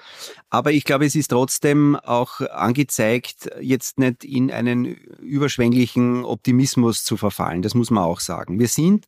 Aber 0.49 0.73
ich 0.73 0.85
glaube, 0.85 1.07
es 1.07 1.15
ist 1.15 1.29
trotzdem 1.29 1.97
auch 1.97 2.41
angezeigt, 2.41 3.51
jetzt 3.61 3.99
nicht 3.99 4.25
in 4.25 4.51
einen 4.51 4.85
überschwänglichen 4.85 6.25
Optimismus 6.25 7.05
zu 7.05 7.17
verfallen. 7.17 7.63
Das 7.63 7.75
muss 7.75 7.91
man 7.91 8.05
auch 8.05 8.21
sagen. 8.21 8.59
Wir 8.59 8.69
sind 8.69 9.07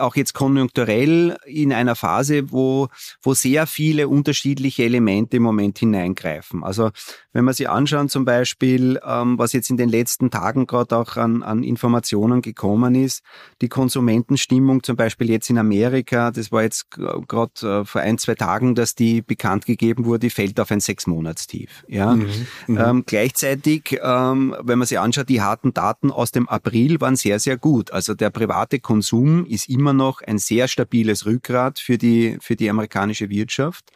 auch 0.00 0.16
jetzt 0.16 0.34
konjunkturell 0.34 1.36
in 1.46 1.72
einer 1.72 1.94
Phase, 1.94 2.50
wo, 2.50 2.88
wo 3.22 3.34
sehr 3.34 3.66
viele 3.66 4.08
unterschiedliche 4.08 4.84
Elemente 4.84 5.38
im 5.38 5.42
Moment 5.42 5.78
hineingreifen. 5.78 6.64
Also 6.64 6.90
wenn 7.32 7.44
man 7.44 7.54
sich 7.54 7.68
anschauen 7.68 8.08
zum 8.08 8.24
Beispiel, 8.24 8.98
ähm, 9.06 9.38
was 9.38 9.52
jetzt 9.52 9.70
in 9.70 9.76
den 9.76 9.88
letzten 9.88 10.30
Tagen 10.30 10.66
gerade 10.66 10.96
auch 10.96 11.16
an, 11.16 11.42
an 11.42 11.62
Informationen 11.62 12.42
gekommen 12.42 12.94
ist, 12.94 13.22
die 13.60 13.68
Konsumentenstimmung 13.68 14.82
zum 14.82 14.96
Beispiel 14.96 15.30
jetzt 15.30 15.48
in 15.50 15.58
Amerika, 15.58 16.30
das 16.30 16.50
war 16.50 16.62
jetzt 16.62 16.90
gerade 16.90 17.52
äh, 17.62 17.84
vor 17.84 18.00
ein, 18.00 18.18
zwei 18.18 18.34
Tagen, 18.34 18.74
dass 18.74 18.94
die 18.94 19.22
bekannt 19.22 19.66
gegeben 19.66 20.04
wurde, 20.04 20.30
fällt 20.30 20.58
auf 20.58 20.70
ein 20.70 20.80
Sechsmonatstief. 20.80 21.84
Ja? 21.86 22.16
Mhm, 22.16 22.28
mhm, 22.66 22.78
ähm, 22.78 23.04
gleichzeitig, 23.06 23.98
ähm, 24.02 24.56
wenn 24.60 24.78
man 24.78 24.88
sich 24.88 24.98
anschaut, 24.98 25.28
die 25.28 25.42
harten 25.42 25.72
Daten 25.74 26.10
aus 26.10 26.32
dem 26.32 26.48
April 26.48 27.00
waren 27.00 27.16
sehr, 27.16 27.38
sehr 27.38 27.56
gut. 27.56 27.92
Also 27.92 28.14
der 28.14 28.30
private 28.30 28.80
Konsum 28.80 29.46
ist 29.46 29.68
immer 29.68 29.87
noch 29.92 30.22
ein 30.22 30.38
sehr 30.38 30.68
stabiles 30.68 31.26
Rückgrat 31.26 31.78
für 31.78 31.98
die, 31.98 32.38
für 32.40 32.56
die 32.56 32.70
amerikanische 32.70 33.28
Wirtschaft. 33.30 33.92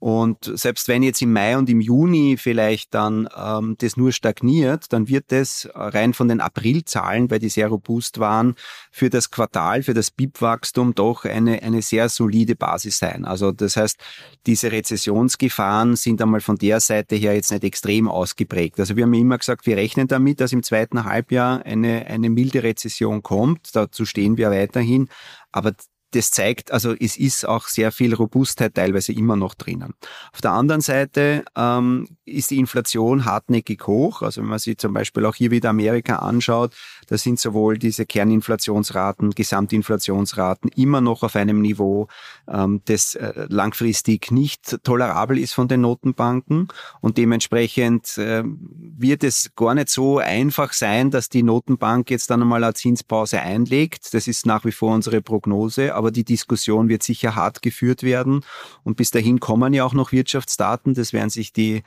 Und 0.00 0.50
selbst 0.54 0.88
wenn 0.88 1.02
jetzt 1.02 1.20
im 1.20 1.34
Mai 1.34 1.58
und 1.58 1.68
im 1.68 1.80
Juni 1.80 2.38
vielleicht 2.38 2.94
dann 2.94 3.28
ähm, 3.36 3.76
das 3.78 3.98
nur 3.98 4.12
stagniert, 4.12 4.92
dann 4.94 5.08
wird 5.08 5.26
das 5.28 5.68
rein 5.74 6.14
von 6.14 6.26
den 6.26 6.40
Aprilzahlen, 6.40 7.30
weil 7.30 7.38
die 7.38 7.50
sehr 7.50 7.68
robust 7.68 8.18
waren, 8.18 8.54
für 8.90 9.10
das 9.10 9.30
Quartal, 9.30 9.82
für 9.82 9.92
das 9.92 10.10
BIP-Wachstum 10.10 10.94
doch 10.94 11.26
eine, 11.26 11.62
eine 11.62 11.82
sehr 11.82 12.08
solide 12.08 12.56
Basis 12.56 12.98
sein. 12.98 13.26
Also 13.26 13.52
das 13.52 13.76
heißt, 13.76 13.98
diese 14.46 14.72
Rezessionsgefahren 14.72 15.96
sind 15.96 16.22
einmal 16.22 16.40
von 16.40 16.56
der 16.56 16.80
Seite 16.80 17.16
her 17.16 17.34
jetzt 17.34 17.52
nicht 17.52 17.64
extrem 17.64 18.08
ausgeprägt. 18.08 18.80
Also 18.80 18.96
wir 18.96 19.04
haben 19.04 19.12
immer 19.12 19.36
gesagt, 19.36 19.66
wir 19.66 19.76
rechnen 19.76 20.08
damit, 20.08 20.40
dass 20.40 20.54
im 20.54 20.62
zweiten 20.62 21.04
Halbjahr 21.04 21.62
eine, 21.66 22.06
eine 22.06 22.30
milde 22.30 22.62
Rezession 22.62 23.22
kommt. 23.22 23.76
Dazu 23.76 24.06
stehen 24.06 24.38
wir 24.38 24.50
weiterhin. 24.50 25.08
Aber 25.52 25.74
das 26.12 26.30
zeigt, 26.30 26.72
also 26.72 26.94
es 26.98 27.16
ist 27.16 27.46
auch 27.46 27.68
sehr 27.68 27.92
viel 27.92 28.14
Robustheit 28.14 28.74
teilweise 28.74 29.12
immer 29.12 29.36
noch 29.36 29.54
drinnen. 29.54 29.94
Auf 30.32 30.40
der 30.40 30.52
anderen 30.52 30.80
Seite 30.80 31.44
ähm, 31.56 32.08
ist 32.24 32.50
die 32.50 32.58
Inflation 32.58 33.24
hartnäckig 33.24 33.86
hoch. 33.86 34.22
Also 34.22 34.40
wenn 34.40 34.48
man 34.48 34.58
sich 34.58 34.78
zum 34.78 34.92
Beispiel 34.92 35.24
auch 35.26 35.34
hier 35.34 35.50
wieder 35.50 35.70
Amerika 35.70 36.16
anschaut, 36.16 36.74
da 37.06 37.18
sind 37.18 37.40
sowohl 37.40 37.78
diese 37.78 38.06
Kerninflationsraten, 38.06 39.30
Gesamtinflationsraten 39.30 40.70
immer 40.76 41.00
noch 41.00 41.22
auf 41.22 41.36
einem 41.36 41.60
Niveau, 41.60 42.08
ähm, 42.48 42.82
das 42.84 43.14
äh, 43.14 43.46
langfristig 43.48 44.30
nicht 44.30 44.82
tolerabel 44.84 45.38
ist 45.38 45.54
von 45.54 45.68
den 45.68 45.82
Notenbanken. 45.82 46.68
Und 47.00 47.18
dementsprechend 47.18 48.18
äh, 48.18 48.42
wird 48.44 49.24
es 49.24 49.50
gar 49.54 49.74
nicht 49.74 49.88
so 49.88 50.18
einfach 50.18 50.72
sein, 50.72 51.10
dass 51.10 51.28
die 51.28 51.42
Notenbank 51.42 52.10
jetzt 52.10 52.30
dann 52.30 52.42
einmal 52.42 52.64
eine 52.64 52.74
Zinspause 52.74 53.40
einlegt. 53.40 54.14
Das 54.14 54.26
ist 54.28 54.46
nach 54.46 54.64
wie 54.64 54.72
vor 54.72 54.94
unsere 54.94 55.20
Prognose 55.20 55.94
aber 56.00 56.10
die 56.10 56.24
Diskussion 56.24 56.88
wird 56.88 57.02
sicher 57.02 57.34
hart 57.34 57.60
geführt 57.60 58.02
werden. 58.02 58.40
Und 58.84 58.96
bis 58.96 59.10
dahin 59.10 59.38
kommen 59.38 59.74
ja 59.74 59.84
auch 59.84 59.92
noch 59.92 60.12
Wirtschaftsdaten. 60.12 60.94
Das 60.94 61.12
werden 61.12 61.28
sich 61.28 61.52
die, 61.52 61.82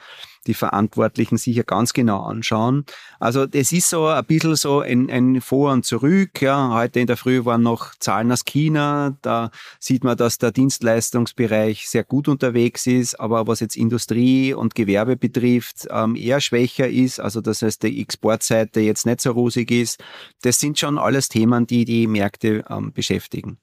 die 0.45 0.53
Verantwortlichen 0.53 1.39
sicher 1.39 1.63
ganz 1.63 1.93
genau 1.93 2.21
anschauen. 2.21 2.85
Also 3.19 3.47
es 3.51 3.71
ist 3.71 3.89
so 3.89 4.05
ein 4.05 4.23
bisschen 4.25 4.55
so 4.55 4.81
ein, 4.81 5.09
ein 5.09 5.41
Vor 5.41 5.71
und 5.71 5.83
Zurück. 5.83 6.43
Ja, 6.43 6.69
heute 6.75 6.99
in 6.99 7.07
der 7.07 7.17
Früh 7.17 7.43
waren 7.43 7.63
noch 7.63 7.95
Zahlen 7.95 8.31
aus 8.31 8.45
China. 8.45 9.17
Da 9.23 9.49
sieht 9.79 10.03
man, 10.03 10.15
dass 10.15 10.37
der 10.37 10.51
Dienstleistungsbereich 10.51 11.89
sehr 11.89 12.03
gut 12.03 12.27
unterwegs 12.27 12.85
ist, 12.85 13.19
aber 13.19 13.47
was 13.47 13.61
jetzt 13.61 13.75
Industrie 13.75 14.53
und 14.53 14.75
Gewerbe 14.75 15.17
betrifft, 15.17 15.87
ähm, 15.89 16.15
eher 16.15 16.39
schwächer 16.39 16.87
ist. 16.87 17.19
Also 17.19 17.41
das 17.41 17.63
heißt, 17.63 17.81
die 17.81 17.99
Exportseite 17.99 18.79
jetzt 18.79 19.07
nicht 19.07 19.21
so 19.21 19.31
rosig 19.31 19.71
ist. 19.71 20.03
Das 20.43 20.59
sind 20.59 20.77
schon 20.77 20.99
alles 20.99 21.29
Themen, 21.29 21.65
die 21.65 21.83
die 21.83 22.05
Märkte 22.05 22.63
ähm, 22.69 22.93
beschäftigen. 22.93 23.57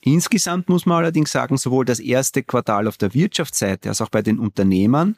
Insgesamt 0.00 0.68
muss 0.68 0.86
man 0.86 0.98
allerdings 0.98 1.32
sagen, 1.32 1.56
sowohl 1.56 1.84
das 1.84 1.98
erste 1.98 2.42
Quartal 2.42 2.86
auf 2.86 2.96
der 2.96 3.14
Wirtschaftsseite 3.14 3.88
als 3.88 4.00
auch 4.00 4.10
bei 4.10 4.22
den 4.22 4.38
Unternehmern, 4.38 5.16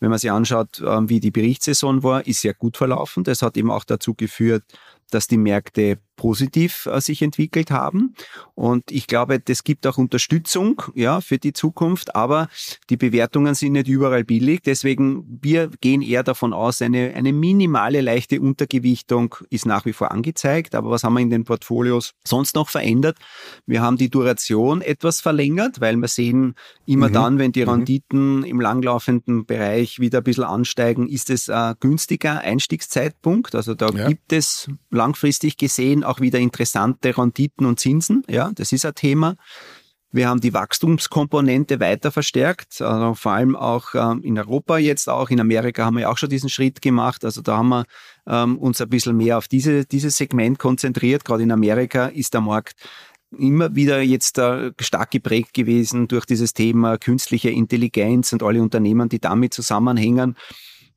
wenn 0.00 0.10
man 0.10 0.18
sich 0.18 0.30
anschaut, 0.30 0.82
ähm, 0.84 1.08
wie 1.08 1.20
die 1.20 1.30
Berichtssaison 1.30 2.02
war, 2.02 2.26
ist 2.26 2.40
sehr 2.40 2.54
gut 2.54 2.76
verlaufen. 2.76 3.24
Das 3.24 3.42
hat 3.42 3.56
eben 3.56 3.70
auch 3.70 3.84
dazu 3.84 4.14
geführt, 4.14 4.64
dass 5.10 5.28
die 5.28 5.36
Märkte 5.36 5.98
positiv 6.16 6.86
äh, 6.86 7.00
sich 7.00 7.22
entwickelt 7.22 7.70
haben. 7.70 8.14
Und 8.54 8.90
ich 8.90 9.06
glaube, 9.06 9.40
das 9.40 9.64
gibt 9.64 9.86
auch 9.86 9.98
Unterstützung 9.98 10.82
ja, 10.94 11.20
für 11.20 11.38
die 11.38 11.52
Zukunft, 11.52 12.14
aber 12.14 12.48
die 12.90 12.96
Bewertungen 12.96 13.54
sind 13.54 13.72
nicht 13.72 13.88
überall 13.88 14.24
billig. 14.24 14.60
Deswegen, 14.62 15.40
wir 15.42 15.70
gehen 15.80 16.02
eher 16.02 16.22
davon 16.22 16.52
aus, 16.52 16.82
eine, 16.82 17.14
eine 17.14 17.32
minimale 17.32 18.00
leichte 18.00 18.40
Untergewichtung 18.40 19.34
ist 19.50 19.66
nach 19.66 19.84
wie 19.84 19.92
vor 19.92 20.12
angezeigt. 20.12 20.74
Aber 20.74 20.90
was 20.90 21.04
haben 21.04 21.14
wir 21.14 21.20
in 21.20 21.30
den 21.30 21.44
Portfolios 21.44 22.12
sonst 22.26 22.54
noch 22.54 22.68
verändert? 22.68 23.18
Wir 23.66 23.82
haben 23.82 23.96
die 23.96 24.10
Duration 24.10 24.82
etwas 24.82 25.20
verlängert, 25.20 25.80
weil 25.80 25.96
wir 25.96 26.08
sehen, 26.08 26.54
immer 26.86 27.08
mhm. 27.08 27.12
dann, 27.12 27.38
wenn 27.38 27.52
die 27.52 27.62
mhm. 27.62 27.70
Renditen 27.70 28.36
mhm. 28.38 28.44
im 28.44 28.60
langlaufenden 28.60 29.46
Bereich 29.46 29.98
wieder 29.98 30.18
ein 30.18 30.24
bisschen 30.24 30.44
ansteigen, 30.44 31.08
ist 31.08 31.30
es 31.30 31.48
ein 31.48 31.74
günstiger 31.80 32.40
Einstiegszeitpunkt. 32.40 33.54
Also 33.54 33.74
da 33.74 33.88
ja. 33.90 34.08
gibt 34.08 34.32
es 34.32 34.68
langfristig 34.90 35.56
gesehen 35.56 36.01
auch 36.04 36.20
wieder 36.20 36.38
interessante 36.38 37.16
Renditen 37.16 37.66
und 37.66 37.80
Zinsen. 37.80 38.22
Ja, 38.28 38.50
das 38.54 38.72
ist 38.72 38.84
ein 38.84 38.94
Thema. 38.94 39.36
Wir 40.14 40.28
haben 40.28 40.40
die 40.40 40.52
Wachstumskomponente 40.52 41.80
weiter 41.80 42.12
verstärkt, 42.12 42.82
also 42.82 43.14
vor 43.14 43.32
allem 43.32 43.56
auch 43.56 43.94
ähm, 43.94 44.20
in 44.22 44.38
Europa 44.38 44.76
jetzt 44.76 45.08
auch. 45.08 45.30
In 45.30 45.40
Amerika 45.40 45.86
haben 45.86 45.96
wir 45.96 46.10
auch 46.10 46.18
schon 46.18 46.28
diesen 46.28 46.50
Schritt 46.50 46.82
gemacht. 46.82 47.24
Also 47.24 47.40
da 47.40 47.56
haben 47.56 47.70
wir 47.70 47.84
ähm, 48.26 48.58
uns 48.58 48.82
ein 48.82 48.90
bisschen 48.90 49.16
mehr 49.16 49.38
auf 49.38 49.48
diese, 49.48 49.86
dieses 49.86 50.18
Segment 50.18 50.58
konzentriert. 50.58 51.24
Gerade 51.24 51.44
in 51.44 51.50
Amerika 51.50 52.08
ist 52.08 52.34
der 52.34 52.42
Markt 52.42 52.74
immer 53.38 53.74
wieder 53.74 54.02
jetzt 54.02 54.36
äh, 54.36 54.72
stark 54.80 55.12
geprägt 55.12 55.54
gewesen 55.54 56.08
durch 56.08 56.26
dieses 56.26 56.52
Thema 56.52 56.98
künstliche 56.98 57.48
Intelligenz 57.48 58.34
und 58.34 58.42
alle 58.42 58.60
Unternehmen, 58.60 59.08
die 59.08 59.18
damit 59.18 59.54
zusammenhängen. 59.54 60.36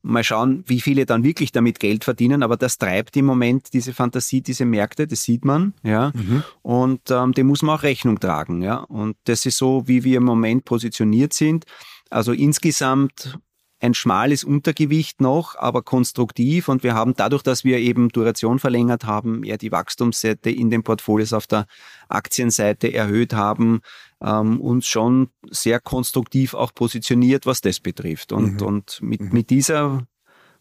Mal 0.06 0.24
schauen, 0.24 0.62
wie 0.66 0.80
viele 0.80 1.04
dann 1.04 1.24
wirklich 1.24 1.52
damit 1.52 1.80
Geld 1.80 2.04
verdienen, 2.04 2.42
aber 2.42 2.56
das 2.56 2.78
treibt 2.78 3.16
im 3.16 3.26
Moment 3.26 3.72
diese 3.72 3.92
Fantasie, 3.92 4.40
diese 4.40 4.64
Märkte, 4.64 5.06
das 5.06 5.22
sieht 5.22 5.44
man, 5.44 5.74
ja. 5.82 6.12
Mhm. 6.14 6.42
Und 6.62 7.10
ähm, 7.10 7.32
dem 7.32 7.48
muss 7.48 7.62
man 7.62 7.76
auch 7.76 7.82
Rechnung 7.82 8.20
tragen, 8.20 8.62
ja. 8.62 8.76
Und 8.76 9.16
das 9.24 9.46
ist 9.46 9.58
so, 9.58 9.86
wie 9.86 10.04
wir 10.04 10.18
im 10.18 10.24
Moment 10.24 10.64
positioniert 10.64 11.32
sind. 11.32 11.64
Also 12.08 12.32
insgesamt 12.32 13.38
ein 13.80 13.94
schmales 13.94 14.42
Untergewicht 14.42 15.20
noch, 15.20 15.54
aber 15.56 15.82
konstruktiv. 15.82 16.68
Und 16.68 16.82
wir 16.82 16.94
haben 16.94 17.14
dadurch, 17.14 17.42
dass 17.42 17.64
wir 17.64 17.78
eben 17.78 18.08
Duration 18.08 18.58
verlängert 18.58 19.04
haben, 19.04 19.44
eher 19.44 19.58
die 19.58 19.72
Wachstumsseite 19.72 20.50
in 20.50 20.70
den 20.70 20.82
Portfolios 20.82 21.32
auf 21.32 21.46
der 21.46 21.66
Aktienseite 22.08 22.92
erhöht 22.92 23.34
haben, 23.34 23.80
ähm, 24.22 24.60
uns 24.60 24.86
schon 24.86 25.28
sehr 25.50 25.80
konstruktiv 25.80 26.54
auch 26.54 26.74
positioniert, 26.74 27.46
was 27.46 27.60
das 27.60 27.80
betrifft. 27.80 28.32
Und, 28.32 28.60
mhm. 28.60 28.66
und 28.66 29.02
mit, 29.02 29.20
mhm. 29.20 29.32
mit 29.32 29.50
dieser 29.50 30.06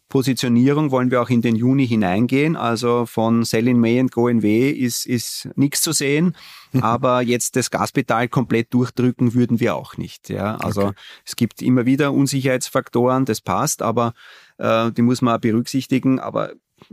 Positionierung 0.08 0.92
wollen 0.92 1.10
wir 1.10 1.22
auch 1.22 1.30
in 1.30 1.42
den 1.42 1.56
Juni 1.56 1.88
hineingehen. 1.88 2.56
Also 2.56 3.06
von 3.06 3.44
Sell 3.44 3.68
in 3.68 3.80
May 3.80 4.00
and 4.00 4.12
Go 4.12 4.28
in 4.28 4.44
Way 4.44 4.72
ist, 4.72 5.06
ist 5.06 5.50
nichts 5.56 5.82
zu 5.82 5.94
sehen. 5.94 6.36
Aber 6.82 7.22
jetzt 7.22 7.56
das 7.56 7.72
Gaspedal 7.72 8.28
komplett 8.28 8.74
durchdrücken 8.74 9.34
würden 9.34 9.60
wir 9.60 9.76
auch 9.76 9.98
nicht. 9.98 10.30
Ja, 10.30 10.58
also 10.58 10.88
okay. 10.88 10.96
es 11.26 11.36
gibt 11.36 11.62
immer 11.62 11.86
wieder 11.86 12.14
Unsicherheitsfaktoren, 12.14 13.26
das 13.26 13.40
passt, 13.40 13.82
aber 13.82 14.14
äh, 14.58 14.92
die 14.92 15.02
muss 15.02 15.22
man 15.22 15.36
auch 15.38 15.40
berücksichtigen. 15.40 16.20
Aber 16.20 16.52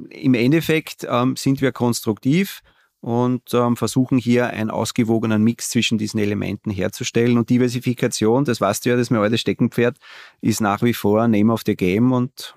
im 0.08 0.34
Endeffekt 0.34 1.04
ähm, 1.08 1.34
sind 1.36 1.60
wir 1.60 1.72
konstruktiv 1.72 2.62
und 3.02 3.52
ähm, 3.52 3.76
versuchen 3.76 4.16
hier 4.16 4.46
einen 4.46 4.70
ausgewogenen 4.70 5.42
Mix 5.42 5.70
zwischen 5.70 5.98
diesen 5.98 6.20
Elementen 6.20 6.70
herzustellen. 6.70 7.36
Und 7.36 7.50
Diversifikation, 7.50 8.44
das 8.44 8.60
weißt 8.60 8.84
du 8.84 8.90
ja, 8.90 8.96
das 8.96 9.02
ist 9.02 9.10
mein 9.10 9.20
altes 9.20 9.40
Steckenpferd, 9.40 9.98
ist 10.40 10.60
nach 10.60 10.82
wie 10.82 10.94
vor 10.94 11.26
Name 11.26 11.52
of 11.52 11.62
the 11.66 11.74
Game 11.74 12.12
und 12.12 12.54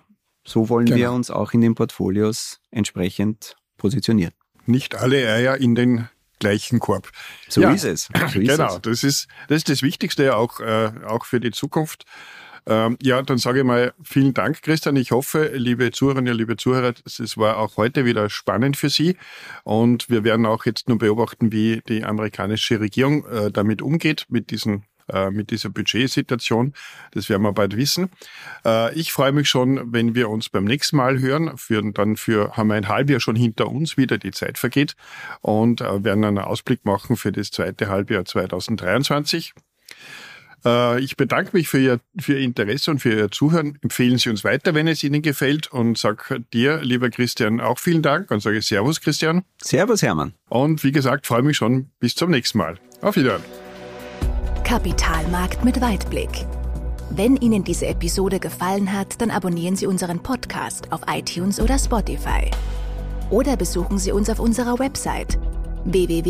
so 0.47 0.69
wollen 0.69 0.85
genau. 0.85 0.97
wir 0.97 1.11
uns 1.13 1.31
auch 1.31 1.53
in 1.53 1.61
den 1.61 1.73
Portfolios 1.73 2.61
entsprechend 2.69 3.55
positionieren. 3.77 4.33
Nicht 4.67 4.93
alle 4.93 5.27
Eier 5.27 5.57
in 5.57 5.73
den 5.73 6.07
gleichen 6.37 6.79
Korb. 6.79 7.11
So 7.49 7.61
ja, 7.61 7.71
ist 7.71 7.83
es. 7.83 8.09
So 8.31 8.39
ist 8.39 8.47
genau, 8.47 8.75
es. 8.75 8.81
das 8.81 9.03
ist 9.03 9.27
das 9.47 9.57
ist 9.57 9.69
das 9.69 9.81
Wichtigste 9.81 10.35
auch 10.35 10.59
äh, 10.59 10.91
auch 11.07 11.25
für 11.25 11.39
die 11.39 11.51
Zukunft. 11.51 12.05
Ähm, 12.67 12.97
ja, 13.01 13.21
dann 13.21 13.37
sage 13.37 13.59
ich 13.59 13.65
mal 13.65 13.93
vielen 14.03 14.33
Dank, 14.33 14.61
Christian. 14.61 14.95
Ich 14.95 15.11
hoffe, 15.11 15.51
liebe 15.53 15.91
Zuhörerinnen, 15.91 16.35
liebe 16.35 16.57
Zuhörer, 16.57 16.93
es 17.05 17.37
war 17.37 17.57
auch 17.57 17.77
heute 17.77 18.05
wieder 18.05 18.29
spannend 18.29 18.77
für 18.77 18.89
Sie. 18.89 19.17
Und 19.63 20.09
wir 20.09 20.23
werden 20.23 20.45
auch 20.45 20.65
jetzt 20.65 20.89
nur 20.89 20.97
beobachten, 20.97 21.51
wie 21.51 21.81
die 21.87 22.03
amerikanische 22.03 22.79
Regierung 22.79 23.25
äh, 23.27 23.51
damit 23.51 23.81
umgeht, 23.81 24.25
mit 24.29 24.51
diesen 24.51 24.85
äh, 25.07 25.29
mit 25.29 25.51
dieser 25.51 25.69
Budgetsituation. 25.69 26.73
Das 27.11 27.29
werden 27.29 27.43
wir 27.43 27.53
bald 27.53 27.77
wissen. 27.77 28.09
Äh, 28.65 28.91
ich 28.95 29.13
freue 29.13 29.31
mich 29.31 29.47
schon, 29.47 29.93
wenn 29.93 30.15
wir 30.15 30.29
uns 30.29 30.49
beim 30.49 30.63
nächsten 30.65 30.97
Mal 30.97 31.19
hören. 31.19 31.59
Für, 31.59 31.83
dann 31.91 32.15
für, 32.15 32.57
haben 32.57 32.69
wir 32.69 32.73
ein 32.73 32.87
Halbjahr 32.87 33.19
schon 33.19 33.35
hinter 33.35 33.67
uns, 33.67 33.97
wieder 33.97 34.17
die 34.17 34.31
Zeit 34.31 34.57
vergeht 34.57 34.95
und 35.41 35.81
äh, 35.81 36.03
werden 36.03 36.23
einen 36.23 36.39
Ausblick 36.39 36.85
machen 36.85 37.17
für 37.17 37.31
das 37.31 37.51
zweite 37.51 37.87
Halbjahr 37.87 38.25
2023. 38.25 39.53
Ich 40.99 41.15
bedanke 41.15 41.51
mich 41.55 41.67
für 41.67 41.77
Ihr, 41.79 41.99
für 42.19 42.33
Ihr 42.33 42.39
Interesse 42.39 42.89
und 42.89 42.99
für 42.99 43.13
Ihr 43.13 43.29
Zuhören. 43.29 43.77
Empfehlen 43.83 44.17
Sie 44.17 44.31
uns 44.31 44.43
weiter, 44.43 44.73
wenn 44.73 44.87
es 44.87 45.03
Ihnen 45.03 45.21
gefällt. 45.21 45.71
Und 45.71 45.95
sag 45.97 46.41
dir, 46.53 46.81
lieber 46.81 47.11
Christian, 47.11 47.61
auch 47.61 47.77
vielen 47.77 48.01
Dank 48.01 48.31
und 48.31 48.41
sage 48.41 48.61
Servus, 48.63 48.99
Christian. 48.99 49.43
Servus, 49.61 50.01
Hermann. 50.01 50.33
Und 50.49 50.83
wie 50.83 50.91
gesagt, 50.91 51.27
freue 51.27 51.43
mich 51.43 51.57
schon. 51.57 51.91
Bis 51.99 52.15
zum 52.15 52.31
nächsten 52.31 52.57
Mal. 52.57 52.79
Auf 53.01 53.15
Wiedersehen. 53.15 53.45
Kapitalmarkt 54.63 55.63
mit 55.63 55.79
Weitblick. 55.81 56.47
Wenn 57.11 57.37
Ihnen 57.37 57.63
diese 57.63 57.85
Episode 57.85 58.39
gefallen 58.39 58.91
hat, 58.91 59.21
dann 59.21 59.29
abonnieren 59.29 59.75
Sie 59.75 59.85
unseren 59.85 60.23
Podcast 60.23 60.91
auf 60.91 61.01
iTunes 61.07 61.59
oder 61.59 61.77
Spotify. 61.77 62.49
Oder 63.29 63.55
besuchen 63.55 63.99
Sie 63.99 64.11
uns 64.11 64.29
auf 64.31 64.39
unserer 64.39 64.79
Website 64.79 65.37
www.zkb-oe.at. 65.85 66.25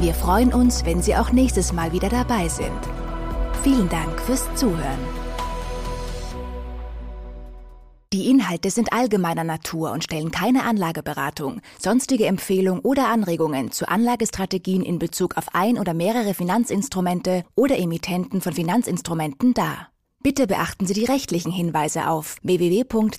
Wir 0.00 0.14
freuen 0.14 0.52
uns, 0.52 0.84
wenn 0.84 1.02
Sie 1.02 1.16
auch 1.16 1.32
nächstes 1.32 1.72
Mal 1.72 1.90
wieder 1.92 2.08
dabei 2.08 2.46
sind. 2.48 2.70
Vielen 3.64 3.88
Dank 3.88 4.20
fürs 4.20 4.44
Zuhören. 4.54 5.00
Die 8.12 8.30
Inhalte 8.30 8.70
sind 8.70 8.92
allgemeiner 8.92 9.42
Natur 9.42 9.90
und 9.90 10.04
stellen 10.04 10.30
keine 10.30 10.62
Anlageberatung, 10.64 11.60
sonstige 11.80 12.26
Empfehlung 12.26 12.78
oder 12.80 13.08
Anregungen 13.08 13.72
zu 13.72 13.88
Anlagestrategien 13.88 14.82
in 14.82 15.00
Bezug 15.00 15.36
auf 15.36 15.52
ein 15.52 15.78
oder 15.78 15.94
mehrere 15.94 16.32
Finanzinstrumente 16.32 17.44
oder 17.56 17.76
Emittenten 17.76 18.40
von 18.40 18.52
Finanzinstrumenten 18.52 19.52
dar. 19.52 19.88
Bitte 20.22 20.46
beachten 20.46 20.86
Sie 20.86 20.94
die 20.94 21.06
rechtlichen 21.06 21.50
Hinweise 21.50 22.08
auf 22.08 22.36
www.zkb-oe.at. 22.42 23.18